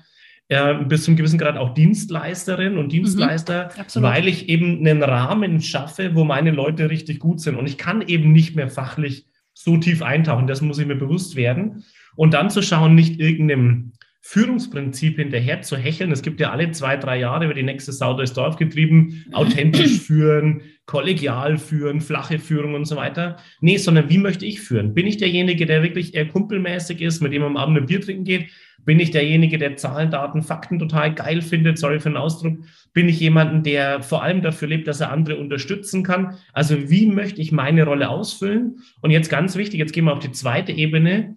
[0.50, 2.92] äh, bis zum gewissen Grad auch Dienstleisterin und.
[2.92, 7.56] Dienstleister, mhm, weil ich eben einen Rahmen schaffe, wo meine Leute richtig gut sind.
[7.56, 10.48] Und ich kann eben nicht mehr fachlich so tief eintauchen.
[10.48, 11.84] Das muss ich mir bewusst werden.
[12.16, 16.12] Und dann zu schauen, nicht irgendeinem Führungsprinzip hinterher zu hecheln.
[16.12, 20.00] Es gibt ja alle zwei, drei Jahre über die nächste Sau durchs Dorf getrieben, authentisch
[20.02, 23.38] führen, kollegial führen, flache Führung und so weiter.
[23.60, 24.94] Nee, sondern wie möchte ich führen?
[24.94, 28.24] Bin ich derjenige, der wirklich eher kumpelmäßig ist, mit dem am Abend ein Bier trinken
[28.24, 28.48] geht?
[28.86, 31.78] Bin ich derjenige, der Zahlen, Daten, Fakten total geil findet?
[31.78, 32.60] Sorry für den Ausdruck.
[32.94, 36.38] Bin ich jemanden, der vor allem dafür lebt, dass er andere unterstützen kann?
[36.54, 38.80] Also wie möchte ich meine Rolle ausfüllen?
[39.02, 41.36] Und jetzt ganz wichtig, jetzt gehen wir auf die zweite Ebene.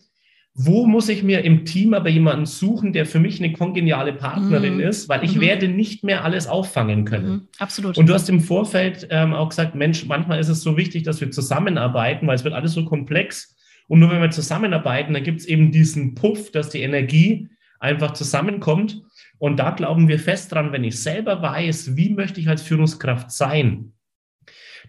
[0.62, 4.74] Wo muss ich mir im Team aber jemanden suchen, der für mich eine kongeniale Partnerin
[4.74, 4.80] mhm.
[4.80, 5.40] ist, weil ich mhm.
[5.40, 7.30] werde nicht mehr alles auffangen können.
[7.30, 7.48] Mhm.
[7.58, 7.96] Absolut.
[7.96, 11.20] Und du hast im Vorfeld ähm, auch gesagt, Mensch, manchmal ist es so wichtig, dass
[11.20, 13.56] wir zusammenarbeiten, weil es wird alles so komplex.
[13.88, 18.12] Und nur wenn wir zusammenarbeiten, dann gibt es eben diesen Puff, dass die Energie einfach
[18.12, 19.02] zusammenkommt.
[19.38, 23.30] Und da glauben wir fest dran, wenn ich selber weiß, wie möchte ich als Führungskraft
[23.30, 23.92] sein,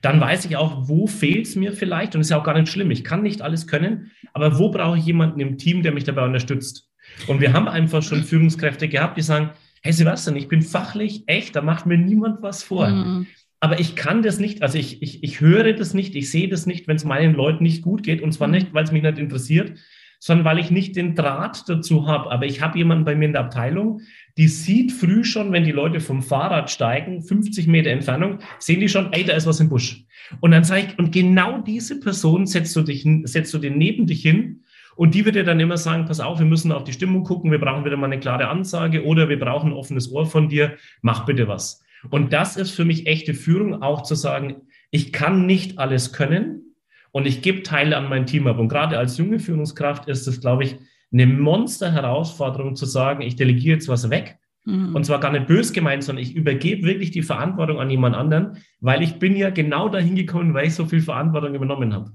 [0.02, 2.16] dann weiß ich auch, wo fehlt es mir vielleicht.
[2.16, 2.92] Und ist ja auch gar nicht schlimm.
[2.92, 6.26] Ich kann nicht alles können, aber wo brauche ich jemanden im Team, der mich dabei
[6.26, 6.90] unterstützt?
[7.28, 11.56] Und wir haben einfach schon Führungskräfte gehabt, die sagen, hey Sebastian, ich bin fachlich echt,
[11.56, 12.88] da macht mir niemand was vor.
[12.88, 13.28] Mhm.
[13.60, 16.66] Aber ich kann das nicht, also ich, ich, ich höre das nicht, ich sehe das
[16.66, 18.22] nicht, wenn es meinen Leuten nicht gut geht.
[18.22, 18.56] Und zwar mhm.
[18.56, 19.74] nicht, weil es mich nicht interessiert,
[20.24, 22.32] sondern weil ich nicht den Draht dazu habe.
[22.32, 24.02] Aber ich habe jemanden bei mir in der Abteilung,
[24.38, 28.88] die sieht früh schon, wenn die Leute vom Fahrrad steigen, 50 Meter Entfernung, sehen die
[28.88, 30.06] schon, ey, da ist was im Busch.
[30.40, 34.06] Und dann sage ich, und genau diese Person setzt du, dich, setzt du den neben
[34.06, 34.64] dich hin
[34.96, 37.50] und die wird dir dann immer sagen, pass auf, wir müssen auf die Stimmung gucken,
[37.50, 40.78] wir brauchen wieder mal eine klare Ansage oder wir brauchen ein offenes Ohr von dir,
[41.02, 41.84] mach bitte was.
[42.12, 44.58] Und das ist für mich echte Führung, auch zu sagen,
[44.92, 46.71] ich kann nicht alles können
[47.12, 48.60] und ich gebe Teile an mein Team ab.
[48.60, 50.78] Und gerade als junge Führungskraft ist es, glaube ich,
[51.12, 54.38] eine Monster-Herausforderung zu sagen, ich delegiere jetzt was weg.
[54.66, 54.96] Mhm.
[54.96, 58.58] Und zwar gar nicht bös gemeint, sondern ich übergebe wirklich die Verantwortung an jemand anderen,
[58.80, 62.12] weil ich bin ja genau dahin gekommen, weil ich so viel Verantwortung übernommen habe.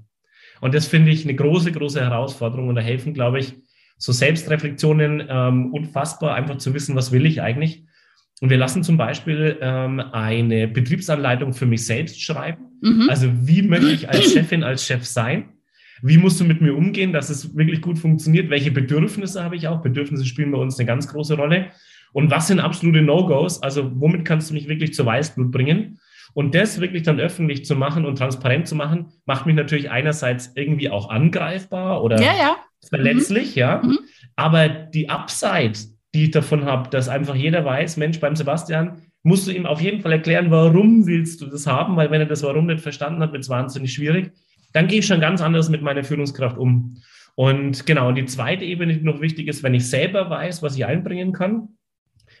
[0.61, 2.69] Und das finde ich eine große, große Herausforderung.
[2.69, 3.55] Und da helfen, glaube ich,
[3.97, 7.83] so Selbstreflexionen ähm, unfassbar, einfach zu wissen, was will ich eigentlich
[8.39, 12.65] und wir lassen zum Beispiel ähm, eine Betriebsanleitung für mich selbst schreiben.
[12.81, 13.09] Mhm.
[13.09, 15.53] Also wie möchte ich als Chefin, als Chef sein?
[16.03, 18.51] Wie musst du mit mir umgehen, dass es wirklich gut funktioniert?
[18.51, 19.81] Welche Bedürfnisse habe ich auch?
[19.81, 21.67] Bedürfnisse spielen bei uns eine ganz große Rolle.
[22.13, 23.63] Und was sind absolute No-Gos?
[23.63, 25.99] Also womit kannst du mich wirklich zur Weißblut bringen?
[26.33, 30.51] Und das wirklich dann öffentlich zu machen und transparent zu machen, macht mich natürlich einerseits
[30.55, 32.55] irgendwie auch angreifbar oder ja, ja.
[32.87, 33.59] verletzlich, mhm.
[33.59, 33.81] ja.
[33.83, 33.99] Mhm.
[34.35, 35.73] Aber die Upside,
[36.13, 39.81] die ich davon habe, dass einfach jeder weiß, Mensch, beim Sebastian musst du ihm auf
[39.81, 43.21] jeden Fall erklären, warum willst du das haben, weil wenn er das Warum nicht verstanden
[43.21, 44.31] hat, wird es wahnsinnig schwierig.
[44.73, 46.97] dann gehe ich schon ganz anders mit meiner Führungskraft um.
[47.35, 50.85] Und genau, die zweite Ebene, die noch wichtig ist, wenn ich selber weiß, was ich
[50.85, 51.69] einbringen kann,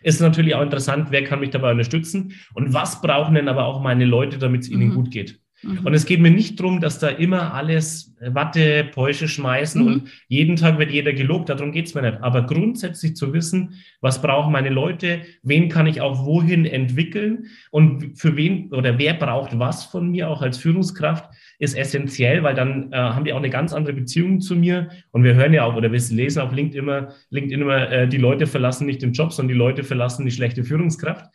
[0.03, 3.81] ist natürlich auch interessant, wer kann mich dabei unterstützen und was brauchen denn aber auch
[3.81, 4.95] meine Leute, damit es ihnen mhm.
[4.95, 5.39] gut geht.
[5.63, 5.85] Mhm.
[5.85, 9.87] Und es geht mir nicht darum, dass da immer alles Watte, Päusche schmeißen mhm.
[9.87, 12.21] und jeden Tag wird jeder gelobt, darum geht es mir nicht.
[12.21, 18.17] Aber grundsätzlich zu wissen, was brauchen meine Leute, wen kann ich auch wohin entwickeln und
[18.17, 22.91] für wen oder wer braucht was von mir auch als Führungskraft, ist essentiell, weil dann
[22.91, 24.89] äh, haben die auch eine ganz andere Beziehung zu mir.
[25.11, 28.17] Und wir hören ja auch oder wir lesen auf LinkedIn immer, LinkedIn immer äh, die
[28.17, 31.25] Leute verlassen nicht den Job, sondern die Leute verlassen die schlechte Führungskraft.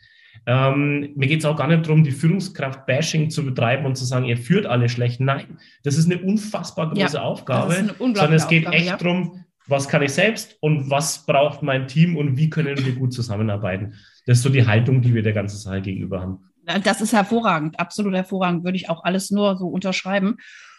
[0.47, 4.25] Ähm, mir geht es auch gar nicht darum, die Führungskraft-Bashing zu betreiben und zu sagen,
[4.25, 5.21] ihr führt alle schlecht.
[5.21, 8.97] Nein, das ist eine unfassbar große ja, Aufgabe, sondern es geht Aufgabe, echt ja.
[8.97, 13.13] darum, was kann ich selbst und was braucht mein Team und wie können wir gut
[13.13, 13.95] zusammenarbeiten.
[14.27, 16.51] Das ist so die Haltung, die wir der ganzen Sache gegenüber haben.
[16.85, 20.37] Das ist hervorragend, absolut hervorragend, würde ich auch alles nur so unterschreiben.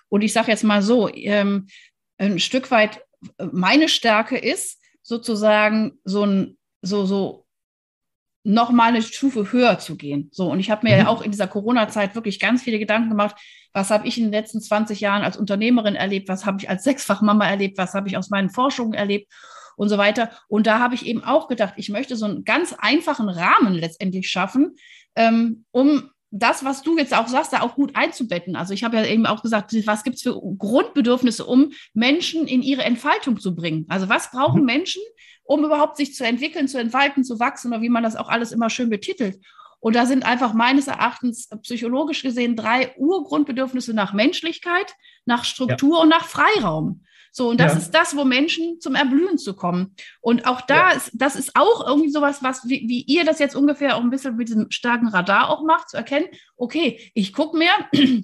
[0.10, 1.68] Und ich sage jetzt mal so, ähm,
[2.18, 3.02] ein Stück weit
[3.38, 7.43] äh, meine Stärke ist sozusagen so ein so so
[8.44, 10.30] noch mal eine Stufe höher zu gehen.
[10.32, 11.02] So, und ich habe mir mhm.
[11.02, 13.36] ja auch in dieser Corona-Zeit wirklich ganz viele Gedanken gemacht,
[13.72, 16.84] was habe ich in den letzten 20 Jahren als Unternehmerin erlebt, was habe ich als
[16.84, 19.32] Sechsfachmama erlebt, was habe ich aus meinen Forschungen erlebt
[19.76, 20.30] und so weiter.
[20.48, 24.30] Und da habe ich eben auch gedacht, ich möchte so einen ganz einfachen Rahmen letztendlich
[24.30, 24.76] schaffen,
[25.16, 28.56] ähm, um das, was du jetzt auch sagst, da auch gut einzubetten.
[28.56, 32.64] Also ich habe ja eben auch gesagt, was gibt es für Grundbedürfnisse, um Menschen in
[32.64, 33.86] ihre Entfaltung zu bringen?
[33.88, 34.66] Also was brauchen mhm.
[34.66, 35.04] Menschen,
[35.44, 38.52] um überhaupt sich zu entwickeln, zu entfalten, zu wachsen oder wie man das auch alles
[38.52, 39.40] immer schön betitelt.
[39.80, 46.04] Und da sind einfach meines Erachtens psychologisch gesehen drei Urgrundbedürfnisse nach Menschlichkeit, nach Struktur ja.
[46.04, 47.04] und nach Freiraum.
[47.36, 47.80] So, und das ja.
[47.80, 49.96] ist das, wo Menschen zum Erblühen zu kommen.
[50.22, 50.96] Und auch da ja.
[50.96, 54.12] ist, das ist auch irgendwie sowas, was, wie, wie, ihr das jetzt ungefähr auch ein
[54.12, 57.72] bisschen mit diesem starken Radar auch macht, zu erkennen, okay, ich gucke mir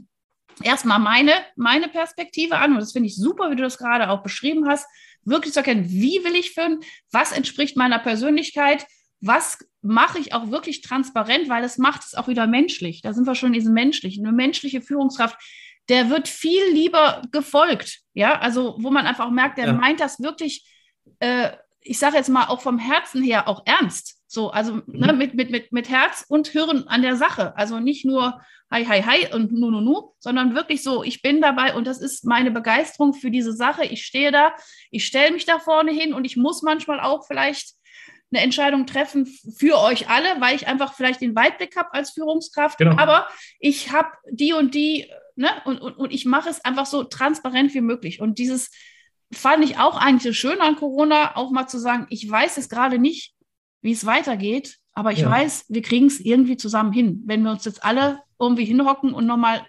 [0.64, 4.22] erstmal meine, meine Perspektive an, und das finde ich super, wie du das gerade auch
[4.22, 4.86] beschrieben hast,
[5.24, 6.80] wirklich zu erkennen, wie will ich führen,
[7.12, 8.86] was entspricht meiner Persönlichkeit,
[9.22, 13.02] was mache ich auch wirklich transparent, weil es macht es auch wieder menschlich.
[13.02, 14.26] Da sind wir schon in diesem menschlichen.
[14.26, 15.38] Eine menschliche Führungskraft,
[15.90, 18.00] der wird viel lieber gefolgt.
[18.14, 19.74] Ja, also wo man einfach auch merkt, der ja.
[19.74, 20.66] meint das wirklich,
[21.20, 21.52] äh,
[21.82, 24.22] ich sage jetzt mal auch vom Herzen her auch ernst.
[24.28, 25.00] So, also ne, mhm.
[25.00, 27.56] ne, mit, mit, mit, mit Herz und Hirn an der Sache.
[27.58, 31.42] Also nicht nur hi, hi, hi und nu, nu, nu, sondern wirklich so, ich bin
[31.42, 33.86] dabei und das ist meine Begeisterung für diese Sache.
[33.86, 34.54] Ich stehe da,
[34.92, 37.76] ich stelle mich da vorne hin und ich muss manchmal auch vielleicht
[38.32, 42.78] eine Entscheidung treffen für euch alle, weil ich einfach vielleicht den Weitblick habe als Führungskraft.
[42.78, 42.96] Genau.
[42.98, 43.28] Aber
[43.60, 47.74] ich habe die und die, ne, und, und, und ich mache es einfach so transparent
[47.74, 48.22] wie möglich.
[48.22, 48.70] Und dieses
[49.32, 52.70] fand ich auch eigentlich so schön an Corona, auch mal zu sagen, ich weiß es
[52.70, 53.34] gerade nicht,
[53.82, 55.32] wie es weitergeht, aber ich ja.
[55.32, 57.24] weiß, wir kriegen es irgendwie zusammen hin.
[57.26, 59.66] Wenn wir uns jetzt alle irgendwie hinhocken und nochmal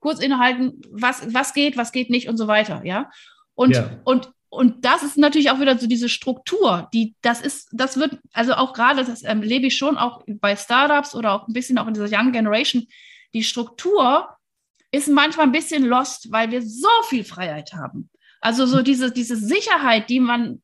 [0.00, 3.10] kurz innehalten, was, was geht, was geht nicht und so weiter, ja.
[3.54, 4.00] Und, ja.
[4.04, 8.18] und, und das ist natürlich auch wieder so diese Struktur, die, das ist, das wird,
[8.32, 11.86] also auch gerade, das erlebe ich schon auch bei Startups oder auch ein bisschen auch
[11.86, 12.86] in dieser Young Generation,
[13.32, 14.28] die Struktur
[14.92, 18.10] ist manchmal ein bisschen lost, weil wir so viel Freiheit haben.
[18.40, 20.62] Also so diese, diese Sicherheit, die man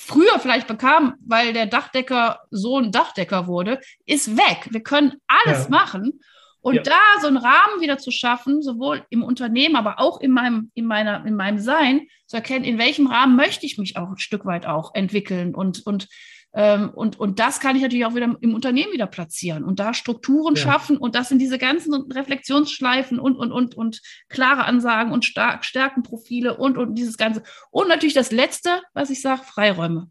[0.00, 4.68] früher vielleicht bekam, weil der Dachdecker so ein Dachdecker wurde, ist weg.
[4.70, 5.70] Wir können alles ja.
[5.70, 6.20] machen.
[6.62, 6.82] Und ja.
[6.82, 10.84] da so einen Rahmen wieder zu schaffen, sowohl im Unternehmen, aber auch in meinem, in
[10.84, 14.44] meiner, in meinem Sein, zu erkennen, in welchem Rahmen möchte ich mich auch ein Stück
[14.44, 16.08] weit auch entwickeln und, und
[16.52, 20.56] und, und das kann ich natürlich auch wieder im Unternehmen wieder platzieren und da Strukturen
[20.56, 20.62] ja.
[20.62, 25.64] schaffen und das sind diese ganzen Reflexionsschleifen und, und, und, und klare Ansagen und Stark
[25.64, 27.44] Stärkenprofile und, und dieses Ganze.
[27.70, 30.10] Und natürlich das Letzte, was ich sage, Freiräume.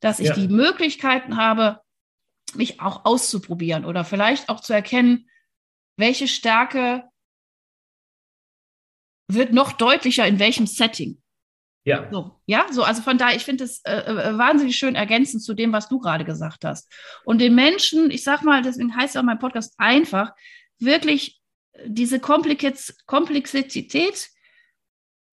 [0.00, 0.34] Dass ich ja.
[0.34, 1.80] die Möglichkeiten habe,
[2.54, 5.28] mich auch auszuprobieren oder vielleicht auch zu erkennen,
[5.96, 7.04] welche Stärke
[9.28, 11.22] wird noch deutlicher in welchem Setting.
[11.86, 12.08] Ja.
[12.10, 15.54] So, ja, so, also von daher, ich finde es äh, äh, wahnsinnig schön ergänzend zu
[15.54, 16.92] dem, was du gerade gesagt hast.
[17.24, 20.32] Und den Menschen, ich sag mal, deswegen heißt ja auch mein Podcast einfach,
[20.80, 21.40] wirklich
[21.86, 24.28] diese Komplexität,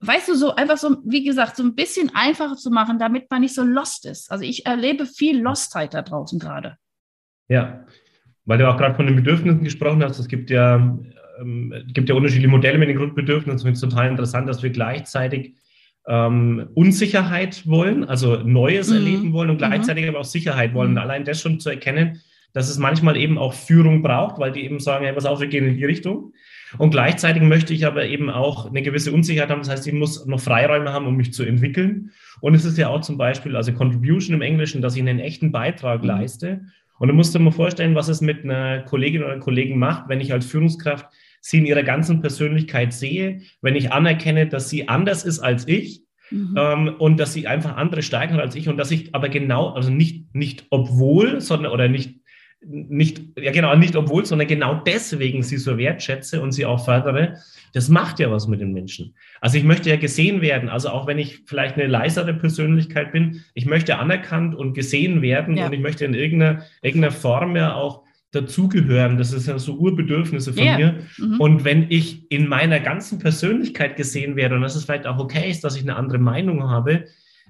[0.02, 3.42] weißt du, so einfach so, wie gesagt, so ein bisschen einfacher zu machen, damit man
[3.42, 4.32] nicht so lost ist.
[4.32, 6.78] Also ich erlebe viel Lostheit da draußen gerade.
[7.48, 7.84] Ja,
[8.46, 10.20] weil du auch gerade von den Bedürfnissen gesprochen hast.
[10.20, 10.76] Es gibt ja,
[11.40, 13.58] ähm, gibt ja unterschiedliche Modelle mit den Grundbedürfnissen.
[13.58, 15.56] Ich finde es total interessant, dass wir gleichzeitig
[16.08, 18.96] ähm, Unsicherheit wollen, also Neues mhm.
[18.96, 19.66] erleben wollen und mhm.
[19.66, 20.10] gleichzeitig mhm.
[20.10, 20.90] aber auch Sicherheit wollen.
[20.90, 21.02] Und mhm.
[21.02, 22.22] allein das schon zu erkennen,
[22.54, 25.48] dass es manchmal eben auch Führung braucht, weil die eben sagen, hey, pass auf, wir
[25.48, 26.34] gehen in die Richtung.
[26.78, 29.60] Und gleichzeitig möchte ich aber eben auch eine gewisse Unsicherheit haben.
[29.60, 32.12] Das heißt, ich muss noch Freiräume haben, um mich zu entwickeln.
[32.42, 35.52] Und es ist ja auch zum Beispiel, also Contribution im Englischen, dass ich einen echten
[35.52, 36.08] Beitrag mhm.
[36.08, 36.62] leiste.
[37.00, 40.22] Und du musst dir mal vorstellen, was es mit einer Kollegin oder Kollegen macht, wenn
[40.22, 41.08] ich als Führungskraft
[41.44, 46.04] sie in ihrer ganzen Persönlichkeit sehe, wenn ich anerkenne, dass sie anders ist als ich
[46.32, 46.56] mhm.
[46.58, 49.70] ähm, und dass sie einfach andere Stärken hat als ich und dass ich aber genau,
[49.74, 52.16] also nicht, nicht obwohl, sondern oder nicht
[52.66, 57.36] nicht, ja genau, nicht obwohl, sondern genau deswegen sie so wertschätze und sie auch fördere,
[57.74, 59.16] das macht ja was mit den Menschen.
[59.42, 63.44] Also ich möchte ja gesehen werden, also auch wenn ich vielleicht eine leisere Persönlichkeit bin,
[63.54, 65.66] ich möchte anerkannt und gesehen werden ja.
[65.66, 69.18] und ich möchte in irgendeiner, irgendeiner Form ja auch dazugehören.
[69.18, 70.78] Das ist ja so Urbedürfnisse von yeah.
[70.78, 70.96] mir.
[71.18, 71.40] Mhm.
[71.40, 75.50] Und wenn ich in meiner ganzen Persönlichkeit gesehen werde und dass es vielleicht auch okay
[75.50, 77.06] ist, dass ich eine andere Meinung habe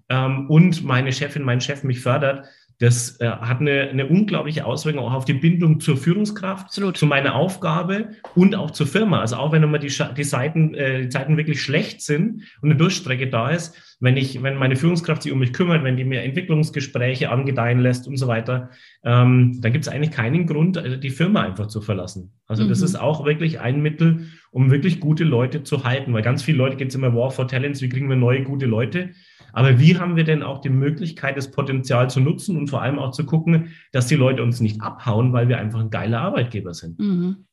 [0.09, 2.45] ähm, und meine Chefin, mein Chef mich fördert,
[2.79, 6.97] das äh, hat eine, eine, unglaubliche Auswirkung auch auf die Bindung zur Führungskraft, Absolut.
[6.97, 9.19] zu meiner Aufgabe und auch zur Firma.
[9.21, 12.75] Also auch wenn immer die, die, Seiten, äh, die Zeiten wirklich schlecht sind und eine
[12.75, 16.23] Durchstrecke da ist, wenn ich, wenn meine Führungskraft sich um mich kümmert, wenn die mir
[16.23, 18.69] Entwicklungsgespräche angedeihen lässt und so weiter,
[19.03, 22.33] ähm, dann gibt es eigentlich keinen Grund, äh, die Firma einfach zu verlassen.
[22.47, 22.69] Also mhm.
[22.69, 26.57] das ist auch wirklich ein Mittel, um wirklich gute Leute zu halten, weil ganz viele
[26.57, 29.11] Leute geht es immer War for Talents, wie kriegen wir neue gute Leute?
[29.53, 32.99] Aber wie haben wir denn auch die Möglichkeit, das Potenzial zu nutzen und vor allem
[32.99, 36.73] auch zu gucken, dass die Leute uns nicht abhauen, weil wir einfach ein geiler Arbeitgeber
[36.73, 36.99] sind?
[36.99, 37.45] Mhm.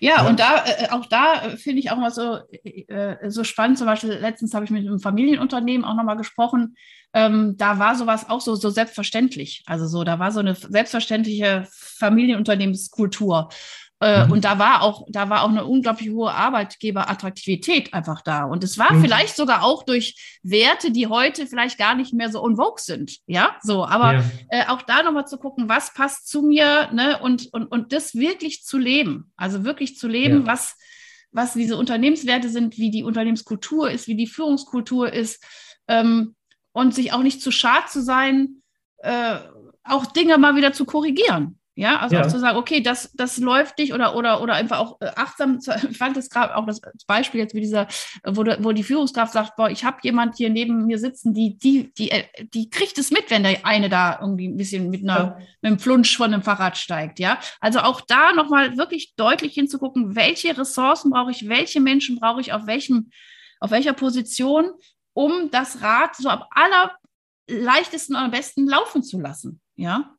[0.00, 3.44] Ja, ja, und da äh, auch da äh, finde ich auch mal so, äh, so
[3.44, 3.78] spannend.
[3.78, 6.76] Zum Beispiel letztens habe ich mit einem Familienunternehmen auch nochmal gesprochen.
[7.14, 9.62] Ähm, da war sowas auch so, so selbstverständlich.
[9.66, 13.48] Also so, da war so eine selbstverständliche Familienunternehmenskultur.
[14.04, 14.32] Äh, mhm.
[14.32, 18.44] Und da war auch, da war auch eine unglaublich hohe Arbeitgeberattraktivität einfach da.
[18.44, 19.00] Und es war mhm.
[19.00, 23.16] vielleicht sogar auch durch Werte, die heute vielleicht gar nicht mehr so unvogue sind.
[23.26, 23.86] Ja, so.
[23.86, 24.24] Aber ja.
[24.50, 27.18] Äh, auch da nochmal zu gucken, was passt zu mir, ne?
[27.22, 29.32] Und, und, und das wirklich zu leben.
[29.38, 30.46] Also wirklich zu leben, ja.
[30.48, 30.76] was,
[31.30, 35.42] was diese Unternehmenswerte sind, wie die Unternehmenskultur ist, wie die Führungskultur ist.
[35.88, 36.34] Ähm,
[36.72, 38.60] und sich auch nicht zu schad zu sein,
[38.98, 39.36] äh,
[39.82, 41.58] auch Dinge mal wieder zu korrigieren.
[41.76, 42.22] Ja, also ja.
[42.22, 45.58] auch zu sagen, okay, das, das läuft nicht oder, oder, oder einfach auch äh, achtsam,
[45.90, 47.88] ich fand das gerade auch das Beispiel jetzt mit dieser,
[48.24, 51.92] wo, wo die Führungskraft sagt, boah, ich habe jemand hier neben mir sitzen, die, die,
[51.94, 55.18] die, äh, die kriegt es mit, wenn der eine da irgendwie ein bisschen mit, einer,
[55.18, 55.36] ja.
[55.62, 57.40] mit einem Flunsch von einem Fahrrad steigt, ja.
[57.60, 62.52] Also auch da nochmal wirklich deutlich hinzugucken, welche Ressourcen brauche ich, welche Menschen brauche ich,
[62.52, 63.10] auf welchem,
[63.58, 64.70] auf welcher Position,
[65.12, 66.44] um das Rad so am
[67.48, 70.14] allerleichtesten und am besten laufen zu lassen, ja.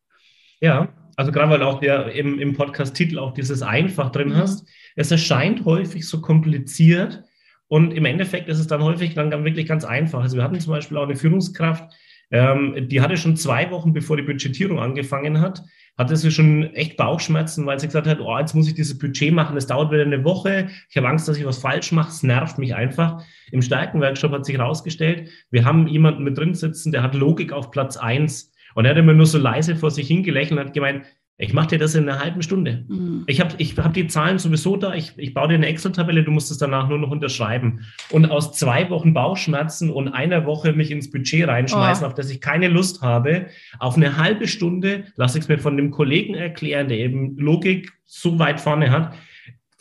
[0.60, 4.38] Ja, also gerade weil auch der im, im Podcast-Titel auch dieses einfach drin mhm.
[4.38, 7.24] hast, es erscheint häufig so kompliziert
[7.68, 10.22] und im Endeffekt ist es dann häufig dann wirklich ganz einfach.
[10.22, 11.94] Also wir hatten zum Beispiel auch eine Führungskraft,
[12.32, 15.64] ähm, die hatte schon zwei Wochen, bevor die Budgetierung angefangen hat,
[15.98, 19.34] hatte sie schon echt Bauchschmerzen, weil sie gesagt hat, oh, jetzt muss ich dieses Budget
[19.34, 22.24] machen, es dauert wieder eine Woche, ich habe Angst, dass ich was falsch mache, es
[22.24, 23.24] nervt mich einfach.
[23.52, 27.72] Im Stärkenworkshop hat sich herausgestellt, wir haben jemanden mit drin sitzen, der hat Logik auf
[27.72, 31.06] Platz eins und er hat immer nur so leise vor sich hingelächelt und hat gemeint,
[31.38, 32.86] ich mache dir das in einer halben Stunde.
[32.88, 33.24] Mhm.
[33.28, 34.94] Ich habe ich hab die Zahlen sowieso da.
[34.94, 37.86] Ich, ich baue dir eine Excel-Tabelle, du musst es danach nur noch unterschreiben.
[38.10, 42.08] Und aus zwei Wochen Bauchschmerzen und einer Woche mich ins Budget reinschmeißen, oh.
[42.08, 43.48] auf das ich keine Lust habe,
[43.80, 47.92] auf eine halbe Stunde, lasse ich es mir von dem Kollegen erklären, der eben Logik
[48.06, 49.14] so weit vorne hat.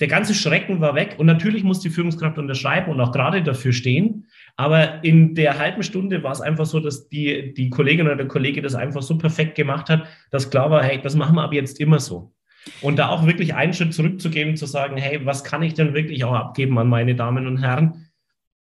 [0.00, 3.72] Der ganze Schrecken war weg und natürlich muss die Führungskraft unterschreiben und auch gerade dafür
[3.72, 4.26] stehen.
[4.56, 8.28] Aber in der halben Stunde war es einfach so, dass die, die Kollegin oder der
[8.28, 11.52] Kollege das einfach so perfekt gemacht hat, dass klar war, hey, das machen wir ab
[11.52, 12.32] jetzt immer so.
[12.80, 16.24] Und da auch wirklich einen Schritt zurückzugeben, zu sagen, hey, was kann ich denn wirklich
[16.24, 18.08] auch abgeben an meine Damen und Herren,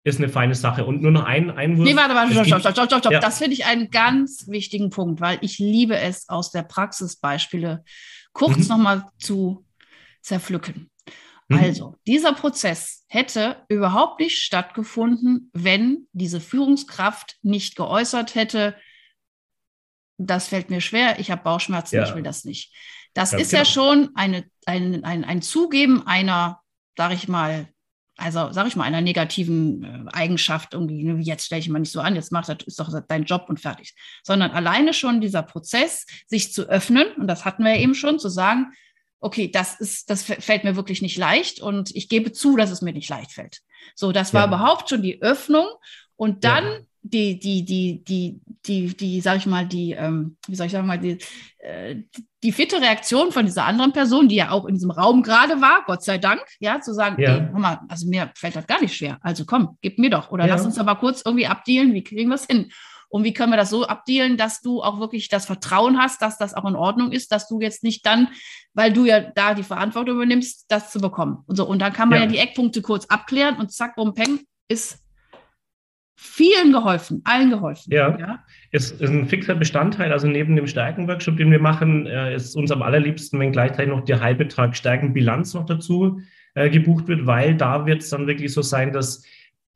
[0.04, 0.84] ist eine feine Sache.
[0.84, 1.88] Und nur noch ein Einwurf.
[1.88, 3.14] Nee, warte, warte, stopp, stopp, stopp, stopp, stopp.
[3.14, 3.20] Ja.
[3.20, 7.84] Das finde ich einen ganz wichtigen Punkt, weil ich liebe es, aus der Praxisbeispiele
[8.34, 8.68] kurz mhm.
[8.68, 9.66] nochmal zu
[10.22, 10.90] zerpflücken.
[11.54, 11.63] Mhm.
[11.63, 18.76] Also, dieser Prozess hätte überhaupt nicht stattgefunden, wenn diese Führungskraft nicht geäußert hätte,
[20.18, 22.08] das fällt mir schwer, ich habe Bauchschmerzen, ja.
[22.08, 22.74] ich will das nicht.
[23.13, 23.62] Das ja, ist genau.
[23.62, 26.62] ja schon eine, ein, ein, ein Zugeben einer,
[26.98, 27.68] sage ich mal,
[28.16, 31.92] also sage ich mal, einer negativen äh, Eigenschaft, irgendwie, ne, jetzt stelle ich mal nicht
[31.92, 33.96] so an, jetzt macht das ist doch dein Job und fertig.
[34.24, 38.20] Sondern alleine schon dieser Prozess, sich zu öffnen, und das hatten wir ja eben schon,
[38.20, 38.72] zu sagen,
[39.24, 42.82] okay, das ist, das fällt mir wirklich nicht leicht und ich gebe zu, dass es
[42.82, 43.62] mir nicht leicht fällt.
[43.96, 44.48] So, das war ja.
[44.48, 45.66] überhaupt schon die Öffnung
[46.18, 46.80] und dann ja.
[47.04, 50.88] die, die, die, die, die, die, sag ich mal, die, ähm, wie soll ich sagen
[50.88, 51.18] mal, die,
[51.60, 51.96] äh,
[52.44, 55.84] die fitte Reaktion von dieser anderen Person, die ja auch in diesem Raum gerade war,
[55.86, 57.38] Gott sei Dank, ja, zu sagen, ja.
[57.38, 59.20] ey, mal, also mir fällt das gar nicht schwer.
[59.22, 60.32] Also komm, gib mir doch.
[60.32, 62.72] Oder lass uns aber kurz irgendwie abdealen, wie kriegen wir es hin?
[63.13, 66.39] Und wie können wir das so abdealen, dass du auch wirklich das Vertrauen hast, dass
[66.39, 68.30] das auch in Ordnung ist, dass du jetzt nicht dann,
[68.73, 71.43] weil du ja da die Verantwortung übernimmst, das zu bekommen.
[71.45, 71.67] Und so.
[71.67, 74.97] Und dann kann man ja, ja die Eckpunkte kurz abklären und zack, bumm, peng, ist
[76.15, 77.93] vielen geholfen, allen geholfen.
[77.93, 78.43] Ja, ja.
[78.71, 80.12] Ist, ist ein fixer Bestandteil.
[80.12, 84.06] Also neben dem Stärkenworkshop, den wir machen, äh, ist uns am allerliebsten, wenn gleichzeitig noch
[84.06, 86.19] der halbe Tag Stärkenbilanz noch dazu
[86.56, 89.23] äh, gebucht wird, weil da wird es dann wirklich so sein, dass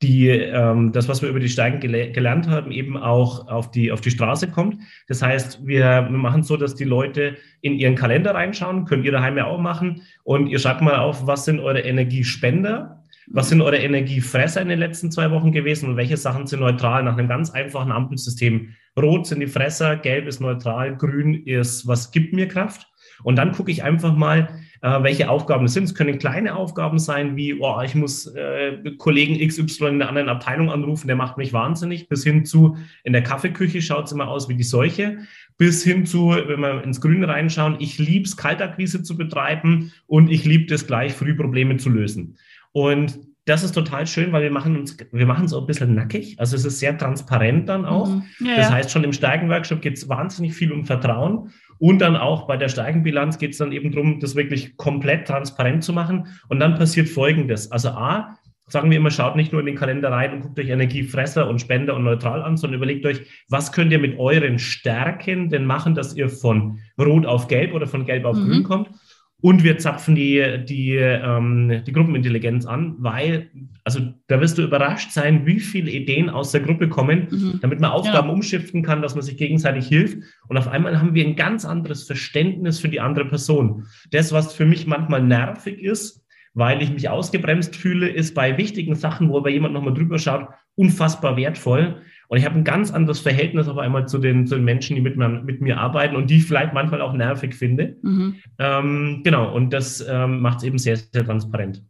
[0.02, 3.90] die, ähm, das, was wir über die Steigen gele gelernt haben, eben auch auf die,
[3.90, 4.80] auf die Straße kommt.
[5.08, 9.12] Das heißt, wir, wir machen so, dass die Leute in ihren Kalender reinschauen, könnt ihr
[9.12, 13.60] daheim ja auch machen und ihr schreibt mal auf, was sind eure Energiespender, was sind
[13.60, 17.28] eure Energiefresser in den letzten zwei Wochen gewesen und welche Sachen sind neutral nach einem
[17.28, 18.74] ganz einfachen Ampelsystem.
[18.96, 22.86] Rot sind die Fresser, gelb ist neutral, grün ist, was gibt mir Kraft.
[23.24, 24.48] Und dann gucke ich einfach mal,
[24.80, 25.84] äh, welche Aufgaben es sind.
[25.84, 30.28] Es können kleine Aufgaben sein, wie, oh, ich muss äh, Kollegen XY in einer anderen
[30.28, 34.28] Abteilung anrufen, der macht mich wahnsinnig, bis hin zu, in der Kaffeeküche schaut es immer
[34.28, 35.18] aus wie die Seuche,
[35.56, 40.30] bis hin zu, wenn wir ins Grüne reinschauen, ich liebe es, Kaltakquise zu betreiben und
[40.30, 42.36] ich liebe es gleich, früh Probleme zu lösen.
[42.72, 45.94] Und das ist total schön, weil wir machen uns, wir machen es auch ein bisschen
[45.94, 46.38] nackig.
[46.38, 48.08] Also es ist sehr transparent dann auch.
[48.08, 48.22] Mhm.
[48.40, 51.50] Ja, das heißt, schon im Steigenworkshop geht es wahnsinnig viel um Vertrauen.
[51.78, 55.84] Und dann auch bei der Steigenbilanz geht es dann eben darum, das wirklich komplett transparent
[55.84, 56.26] zu machen.
[56.48, 57.70] Und dann passiert Folgendes.
[57.70, 58.36] Also A,
[58.68, 61.60] sagen wir immer, schaut nicht nur in den Kalender rein und guckt euch Energiefresser und
[61.60, 65.94] Spender und neutral an, sondern überlegt euch, was könnt ihr mit euren Stärken denn machen,
[65.94, 68.46] dass ihr von Rot auf Gelb oder von Gelb auf mhm.
[68.46, 68.90] Grün kommt.
[69.40, 73.50] Und wir zapfen die, die, ähm, die Gruppenintelligenz an, weil,
[73.84, 77.58] also da wirst du überrascht sein, wie viele Ideen aus der Gruppe kommen, mhm.
[77.62, 78.34] damit man Aufgaben ja.
[78.34, 80.18] umschiften kann, dass man sich gegenseitig hilft.
[80.48, 83.86] Und auf einmal haben wir ein ganz anderes Verständnis für die andere Person.
[84.10, 88.96] Das, was für mich manchmal nervig ist, weil ich mich ausgebremst fühle, ist bei wichtigen
[88.96, 92.02] Sachen, wo aber jemand nochmal drüber schaut, unfassbar wertvoll.
[92.28, 95.02] Und ich habe ein ganz anderes Verhältnis auf einmal zu den, zu den Menschen, die
[95.02, 97.96] mit, mir, mit mir arbeiten und die ich vielleicht manchmal auch nervig finde.
[98.02, 98.36] Mhm.
[98.58, 101.82] Ähm, genau, und das ähm, macht es eben sehr, sehr transparent.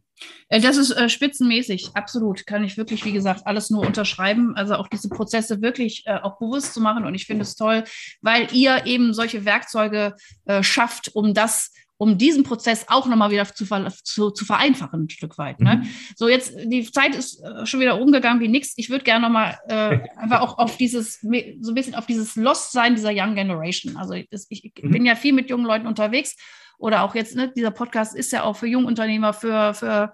[0.47, 2.45] Äh, das ist äh, spitzenmäßig, absolut.
[2.45, 4.55] Kann ich wirklich, wie gesagt, alles nur unterschreiben.
[4.55, 7.05] Also auch diese Prozesse wirklich äh, auch bewusst zu machen.
[7.05, 7.83] Und ich finde es toll,
[8.21, 13.45] weil ihr eben solche Werkzeuge äh, schafft, um das um diesen Prozess auch nochmal wieder
[13.45, 13.65] zu,
[14.03, 15.59] zu, zu, vereinfachen, ein Stück weit.
[15.59, 15.83] Ne?
[15.83, 15.89] Mhm.
[16.15, 18.73] So, jetzt, die Zeit ist äh, schon wieder umgegangen wie nichts.
[18.77, 22.95] Ich würde gerne nochmal äh, einfach auch auf dieses, so ein bisschen auf dieses Lost-Sein
[22.95, 23.97] dieser Young Generation.
[23.97, 24.91] Also das, ich mhm.
[24.91, 26.37] bin ja viel mit jungen Leuten unterwegs
[26.77, 30.13] oder auch jetzt, ne, dieser Podcast ist ja auch für Jungunternehmer, für, für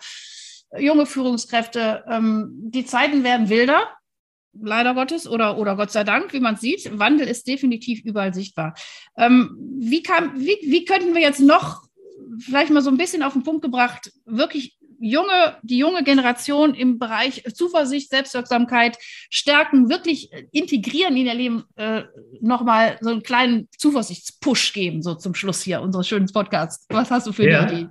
[0.75, 2.03] junge Führungskräfte.
[2.09, 3.87] Ähm, die Zeiten werden wilder
[4.61, 6.97] leider Gottes oder, oder Gott sei Dank, wie man sieht.
[6.97, 8.75] Wandel ist definitiv überall sichtbar.
[9.17, 11.83] Ähm, wie, kam, wie, wie könnten wir jetzt noch
[12.39, 16.99] vielleicht mal so ein bisschen auf den Punkt gebracht, wirklich junge, die junge Generation im
[16.99, 18.97] Bereich Zuversicht, Selbstwirksamkeit
[19.29, 22.03] stärken, wirklich integrieren in ihr Leben, äh,
[22.41, 26.85] nochmal so einen kleinen Zuversichtspush geben, so zum Schluss hier unseres schönen Podcasts.
[26.89, 27.61] Was hast du für ja.
[27.61, 27.89] eine Idee?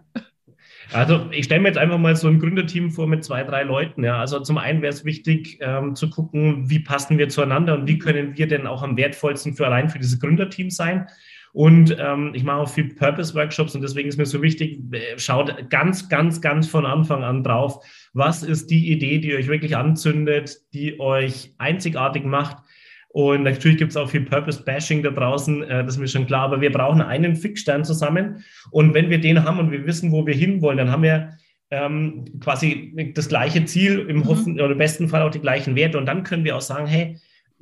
[0.95, 4.05] Also ich stelle mir jetzt einfach mal so ein Gründerteam vor mit zwei, drei Leuten.
[4.05, 4.21] Ja.
[4.21, 7.99] Also zum einen wäre es wichtig ähm, zu gucken, wie passen wir zueinander und wie
[7.99, 11.09] können wir denn auch am wertvollsten für allein für dieses Gründerteam sein.
[11.53, 15.69] Und ähm, ich mache auch viel Purpose-Workshops und deswegen ist mir so wichtig, äh, schaut
[15.69, 20.59] ganz, ganz, ganz von Anfang an drauf, was ist die Idee, die euch wirklich anzündet,
[20.73, 22.59] die euch einzigartig macht
[23.15, 26.47] und natürlich gibt es auch viel Purpose-Bashing da draußen, äh, das ist mir schon klar,
[26.47, 28.43] aber wir brauchen einen Fixstern zusammen.
[28.73, 31.31] Und wenn wir den haben und wir wissen, wo wir hinwollen, dann haben wir
[31.71, 34.25] ähm, quasi das gleiche Ziel, im mhm.
[34.25, 35.97] Hoffen, oder im besten Fall auch die gleichen Werte.
[35.97, 37.17] Und dann können wir auch sagen, hey,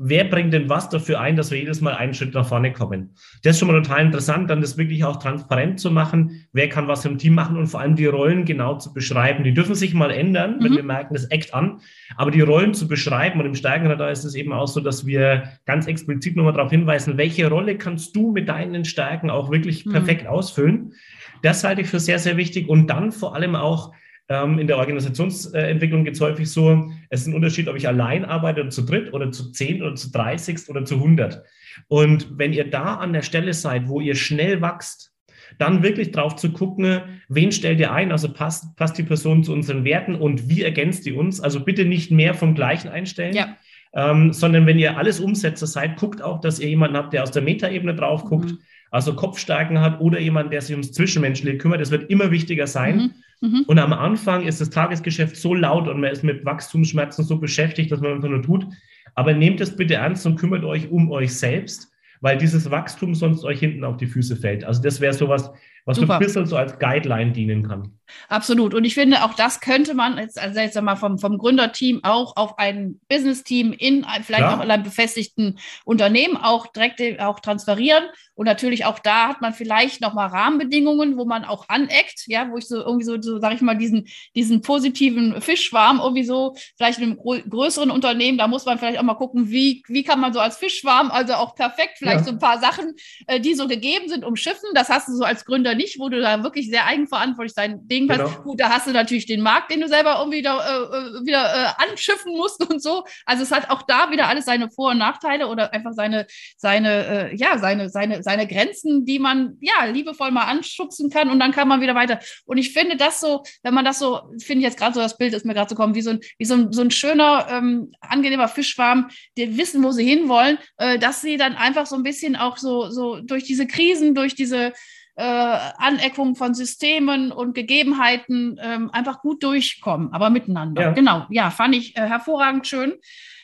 [0.04, 3.14] wer bringt denn was dafür ein, dass wir jedes Mal einen Schritt nach vorne kommen.
[3.42, 6.88] Das ist schon mal total interessant, dann das wirklich auch transparent zu machen, wer kann
[6.88, 9.44] was im Team machen und vor allem die Rollen genau zu beschreiben.
[9.44, 10.76] Die dürfen sich mal ändern, wenn mhm.
[10.76, 11.80] wir merken, das eckt an,
[12.16, 15.44] aber die Rollen zu beschreiben und im Steigenradar ist es eben auch so, dass wir
[15.66, 19.92] ganz explizit nochmal darauf hinweisen, welche Rolle kannst du mit deinen Stärken auch wirklich mhm.
[19.92, 20.94] perfekt ausfüllen.
[21.42, 23.92] Das halte ich für sehr, sehr wichtig und dann vor allem auch
[24.28, 28.62] in der Organisationsentwicklung geht es häufig so, es ist ein Unterschied, ob ich allein arbeite
[28.62, 31.42] oder zu dritt oder zu zehn oder zu dreißig oder zu hundert.
[31.88, 35.12] Und wenn ihr da an der Stelle seid, wo ihr schnell wächst,
[35.58, 39.52] dann wirklich drauf zu gucken, wen stellt ihr ein, also passt, passt die Person zu
[39.52, 41.40] unseren Werten und wie ergänzt die uns.
[41.40, 43.34] Also bitte nicht mehr vom Gleichen einstellen.
[43.34, 43.56] Ja.
[43.94, 47.32] Ähm, sondern wenn ihr alles Umsetzer seid, guckt auch, dass ihr jemanden habt, der aus
[47.32, 48.58] der Metaebene drauf guckt, mhm.
[48.90, 51.82] also Kopfstärken hat oder jemand, der sich ums Zwischenmenschliche kümmert.
[51.82, 52.96] Das wird immer wichtiger sein.
[52.96, 53.10] Mhm.
[53.42, 53.64] Mhm.
[53.66, 57.90] Und am Anfang ist das Tagesgeschäft so laut und man ist mit Wachstumsschmerzen so beschäftigt,
[57.90, 58.66] dass man einfach nur tut.
[59.14, 63.44] Aber nehmt es bitte ernst und kümmert euch um euch selbst, weil dieses Wachstum sonst
[63.44, 64.64] euch hinten auf die Füße fällt.
[64.64, 65.50] Also das wäre sowas,
[65.84, 66.06] was Super.
[66.06, 67.98] so ein bisschen so als Guideline dienen kann.
[68.28, 68.74] Absolut.
[68.74, 72.36] Und ich finde, auch das könnte man jetzt, also jetzt mal vom, vom Gründerteam auch
[72.36, 74.58] auf ein Business-Team in vielleicht Klar.
[74.58, 78.04] auch in einem befestigten Unternehmen auch direkt auch transferieren.
[78.34, 82.56] Und natürlich auch da hat man vielleicht nochmal Rahmenbedingungen, wo man auch aneckt, ja, wo
[82.56, 86.98] ich so irgendwie so, so sage ich mal, diesen, diesen positiven Fischschwarm irgendwie so, vielleicht
[86.98, 90.32] in einem größeren Unternehmen, da muss man vielleicht auch mal gucken, wie, wie kann man
[90.32, 92.24] so als Fischschwarm, also auch perfekt, vielleicht ja.
[92.24, 92.94] so ein paar Sachen,
[93.26, 94.70] äh, die so gegeben sind, umschiffen.
[94.74, 97.86] Das hast du so als Gründer oder nicht, wo du da wirklich sehr eigenverantwortlich dein
[97.88, 98.24] Ding genau.
[98.24, 98.42] hast.
[98.42, 101.90] Gut, da hast du natürlich den Markt, den du selber irgendwie wieder, äh, wieder äh,
[101.90, 103.04] anschiffen musst und so.
[103.24, 107.30] Also es hat auch da wieder alles seine Vor- und Nachteile oder einfach seine, seine,
[107.30, 111.52] äh, ja, seine, seine, seine Grenzen, die man ja liebevoll mal anschubsen kann und dann
[111.52, 112.20] kann man wieder weiter.
[112.44, 115.16] Und ich finde das so, wenn man das so, finde ich jetzt gerade so, das
[115.16, 117.46] Bild ist mir gerade so kommen, wie so ein, wie so ein, so ein schöner,
[117.50, 122.02] ähm, angenehmer Fischschwarm, die wissen, wo sie hinwollen, äh, dass sie dann einfach so ein
[122.02, 124.72] bisschen auch so, so durch diese Krisen, durch diese
[125.16, 130.82] äh, Aneckung von Systemen und Gegebenheiten ähm, einfach gut durchkommen, aber miteinander.
[130.82, 130.92] Ja.
[130.92, 132.94] Genau, ja, fand ich äh, hervorragend schön.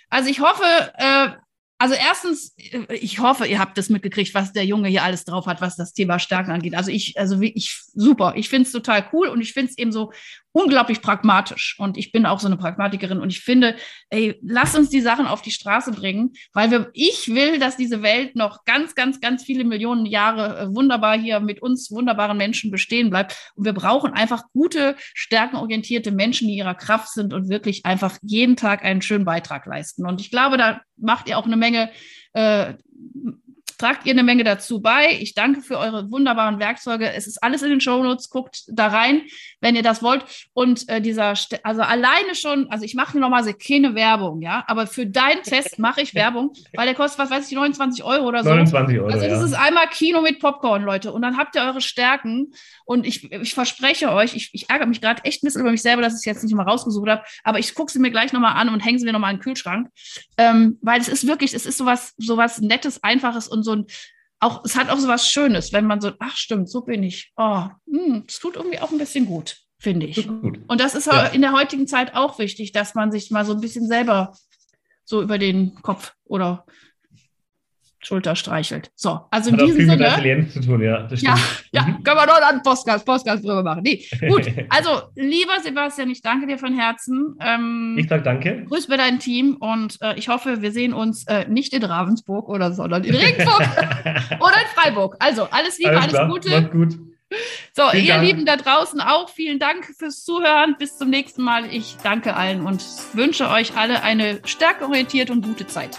[0.09, 0.65] Also ich hoffe,
[0.97, 1.29] äh,
[1.79, 5.47] also erstens, äh, ich hoffe, ihr habt das mitgekriegt, was der Junge hier alles drauf
[5.47, 6.75] hat, was das Thema Stärken angeht.
[6.75, 8.33] Also ich, also wie ich, super.
[8.37, 10.13] Ich finde es total cool und ich finde es eben so
[10.59, 11.77] unglaublich pragmatisch.
[11.79, 13.77] Und ich bin auch so eine Pragmatikerin und ich finde,
[14.11, 18.03] ey, lass uns die Sachen auf die Straße bringen, weil wir, ich will, dass diese
[18.03, 22.71] Welt noch ganz, ganz, ganz viele Millionen Jahre äh, wunderbar hier mit uns wunderbaren Menschen
[22.71, 23.53] bestehen bleibt.
[23.55, 28.57] Und wir brauchen einfach gute, stärkenorientierte Menschen, die ihrer Kraft sind und wirklich einfach jeden
[28.57, 30.07] Tag einen schönen Beitrag leisten.
[30.07, 31.91] Und ich glaube, da macht ihr auch eine Menge
[32.33, 32.75] äh,
[33.79, 35.17] tragt ihr eine Menge dazu bei.
[35.21, 37.13] Ich danke für eure wunderbaren Werkzeuge.
[37.13, 38.29] Es ist alles in den Show Notes.
[38.29, 39.23] Guckt da rein,
[39.61, 40.25] wenn ihr das wollt.
[40.53, 44.87] Und äh, dieser, St also alleine schon, also ich mache nochmal keine Werbung, ja, aber
[44.87, 48.43] für deinen Test mache ich Werbung, weil der kostet, was weiß ich, 29 Euro oder
[48.43, 48.51] so.
[48.51, 49.07] 29 Euro.
[49.09, 49.45] Also das ja.
[49.45, 51.13] ist einmal Kino mit Popcorn, Leute.
[51.13, 52.53] Und dann habt ihr eure Stärken.
[52.85, 55.83] Und ich, ich verspreche euch, ich, ich ärgere mich gerade echt ein bisschen über mich
[55.83, 58.33] selber, dass ich es jetzt nicht mal rausgesucht habe, aber ich gucke sie mir gleich
[58.33, 59.89] nochmal an und hänge sie mir nochmal in den Kühlschrank.
[60.37, 63.87] Ähm, weil es ist wirklich, es ist sowas, sowas Nettes, Einfaches und so ein,
[64.41, 67.33] auch, es hat auch so was Schönes, wenn man so, ach stimmt, so bin ich.
[67.37, 70.27] Oh, hm, es tut irgendwie auch ein bisschen gut, finde ich.
[70.27, 70.61] Gut.
[70.69, 71.27] Und das ist ja.
[71.27, 74.33] in der heutigen Zeit auch wichtig, dass man sich mal so ein bisschen selber
[75.05, 76.67] so über den Kopf oder
[78.01, 78.91] Schulter streichelt.
[78.95, 80.21] So, also in Hat diesem Sinne.
[80.23, 81.37] Mit zu tun, ja, ja,
[81.73, 82.03] ja, mhm.
[82.05, 83.83] können wir noch einen Podcast, Podcast drüber machen.
[83.83, 84.47] Nee, gut.
[84.71, 87.37] Also, lieber Sebastian, ich danke dir von Herzen.
[87.41, 88.65] Ähm, ich sage danke.
[88.69, 92.49] Grüß mir dein Team und äh, ich hoffe, wir sehen uns äh, nicht in Ravensburg
[92.49, 93.61] oder sondern in Regensburg
[94.41, 95.17] oder in Freiburg.
[95.19, 96.51] Also, alles Liebe, alles, alles Gute.
[96.51, 96.99] Macht gut.
[97.75, 98.27] So, vielen ihr Dank.
[98.27, 100.77] Lieben da draußen auch, vielen Dank fürs Zuhören.
[100.79, 101.67] Bis zum nächsten Mal.
[101.73, 102.83] Ich danke allen und
[103.13, 105.99] wünsche euch alle eine stärkeorientierte und gute Zeit.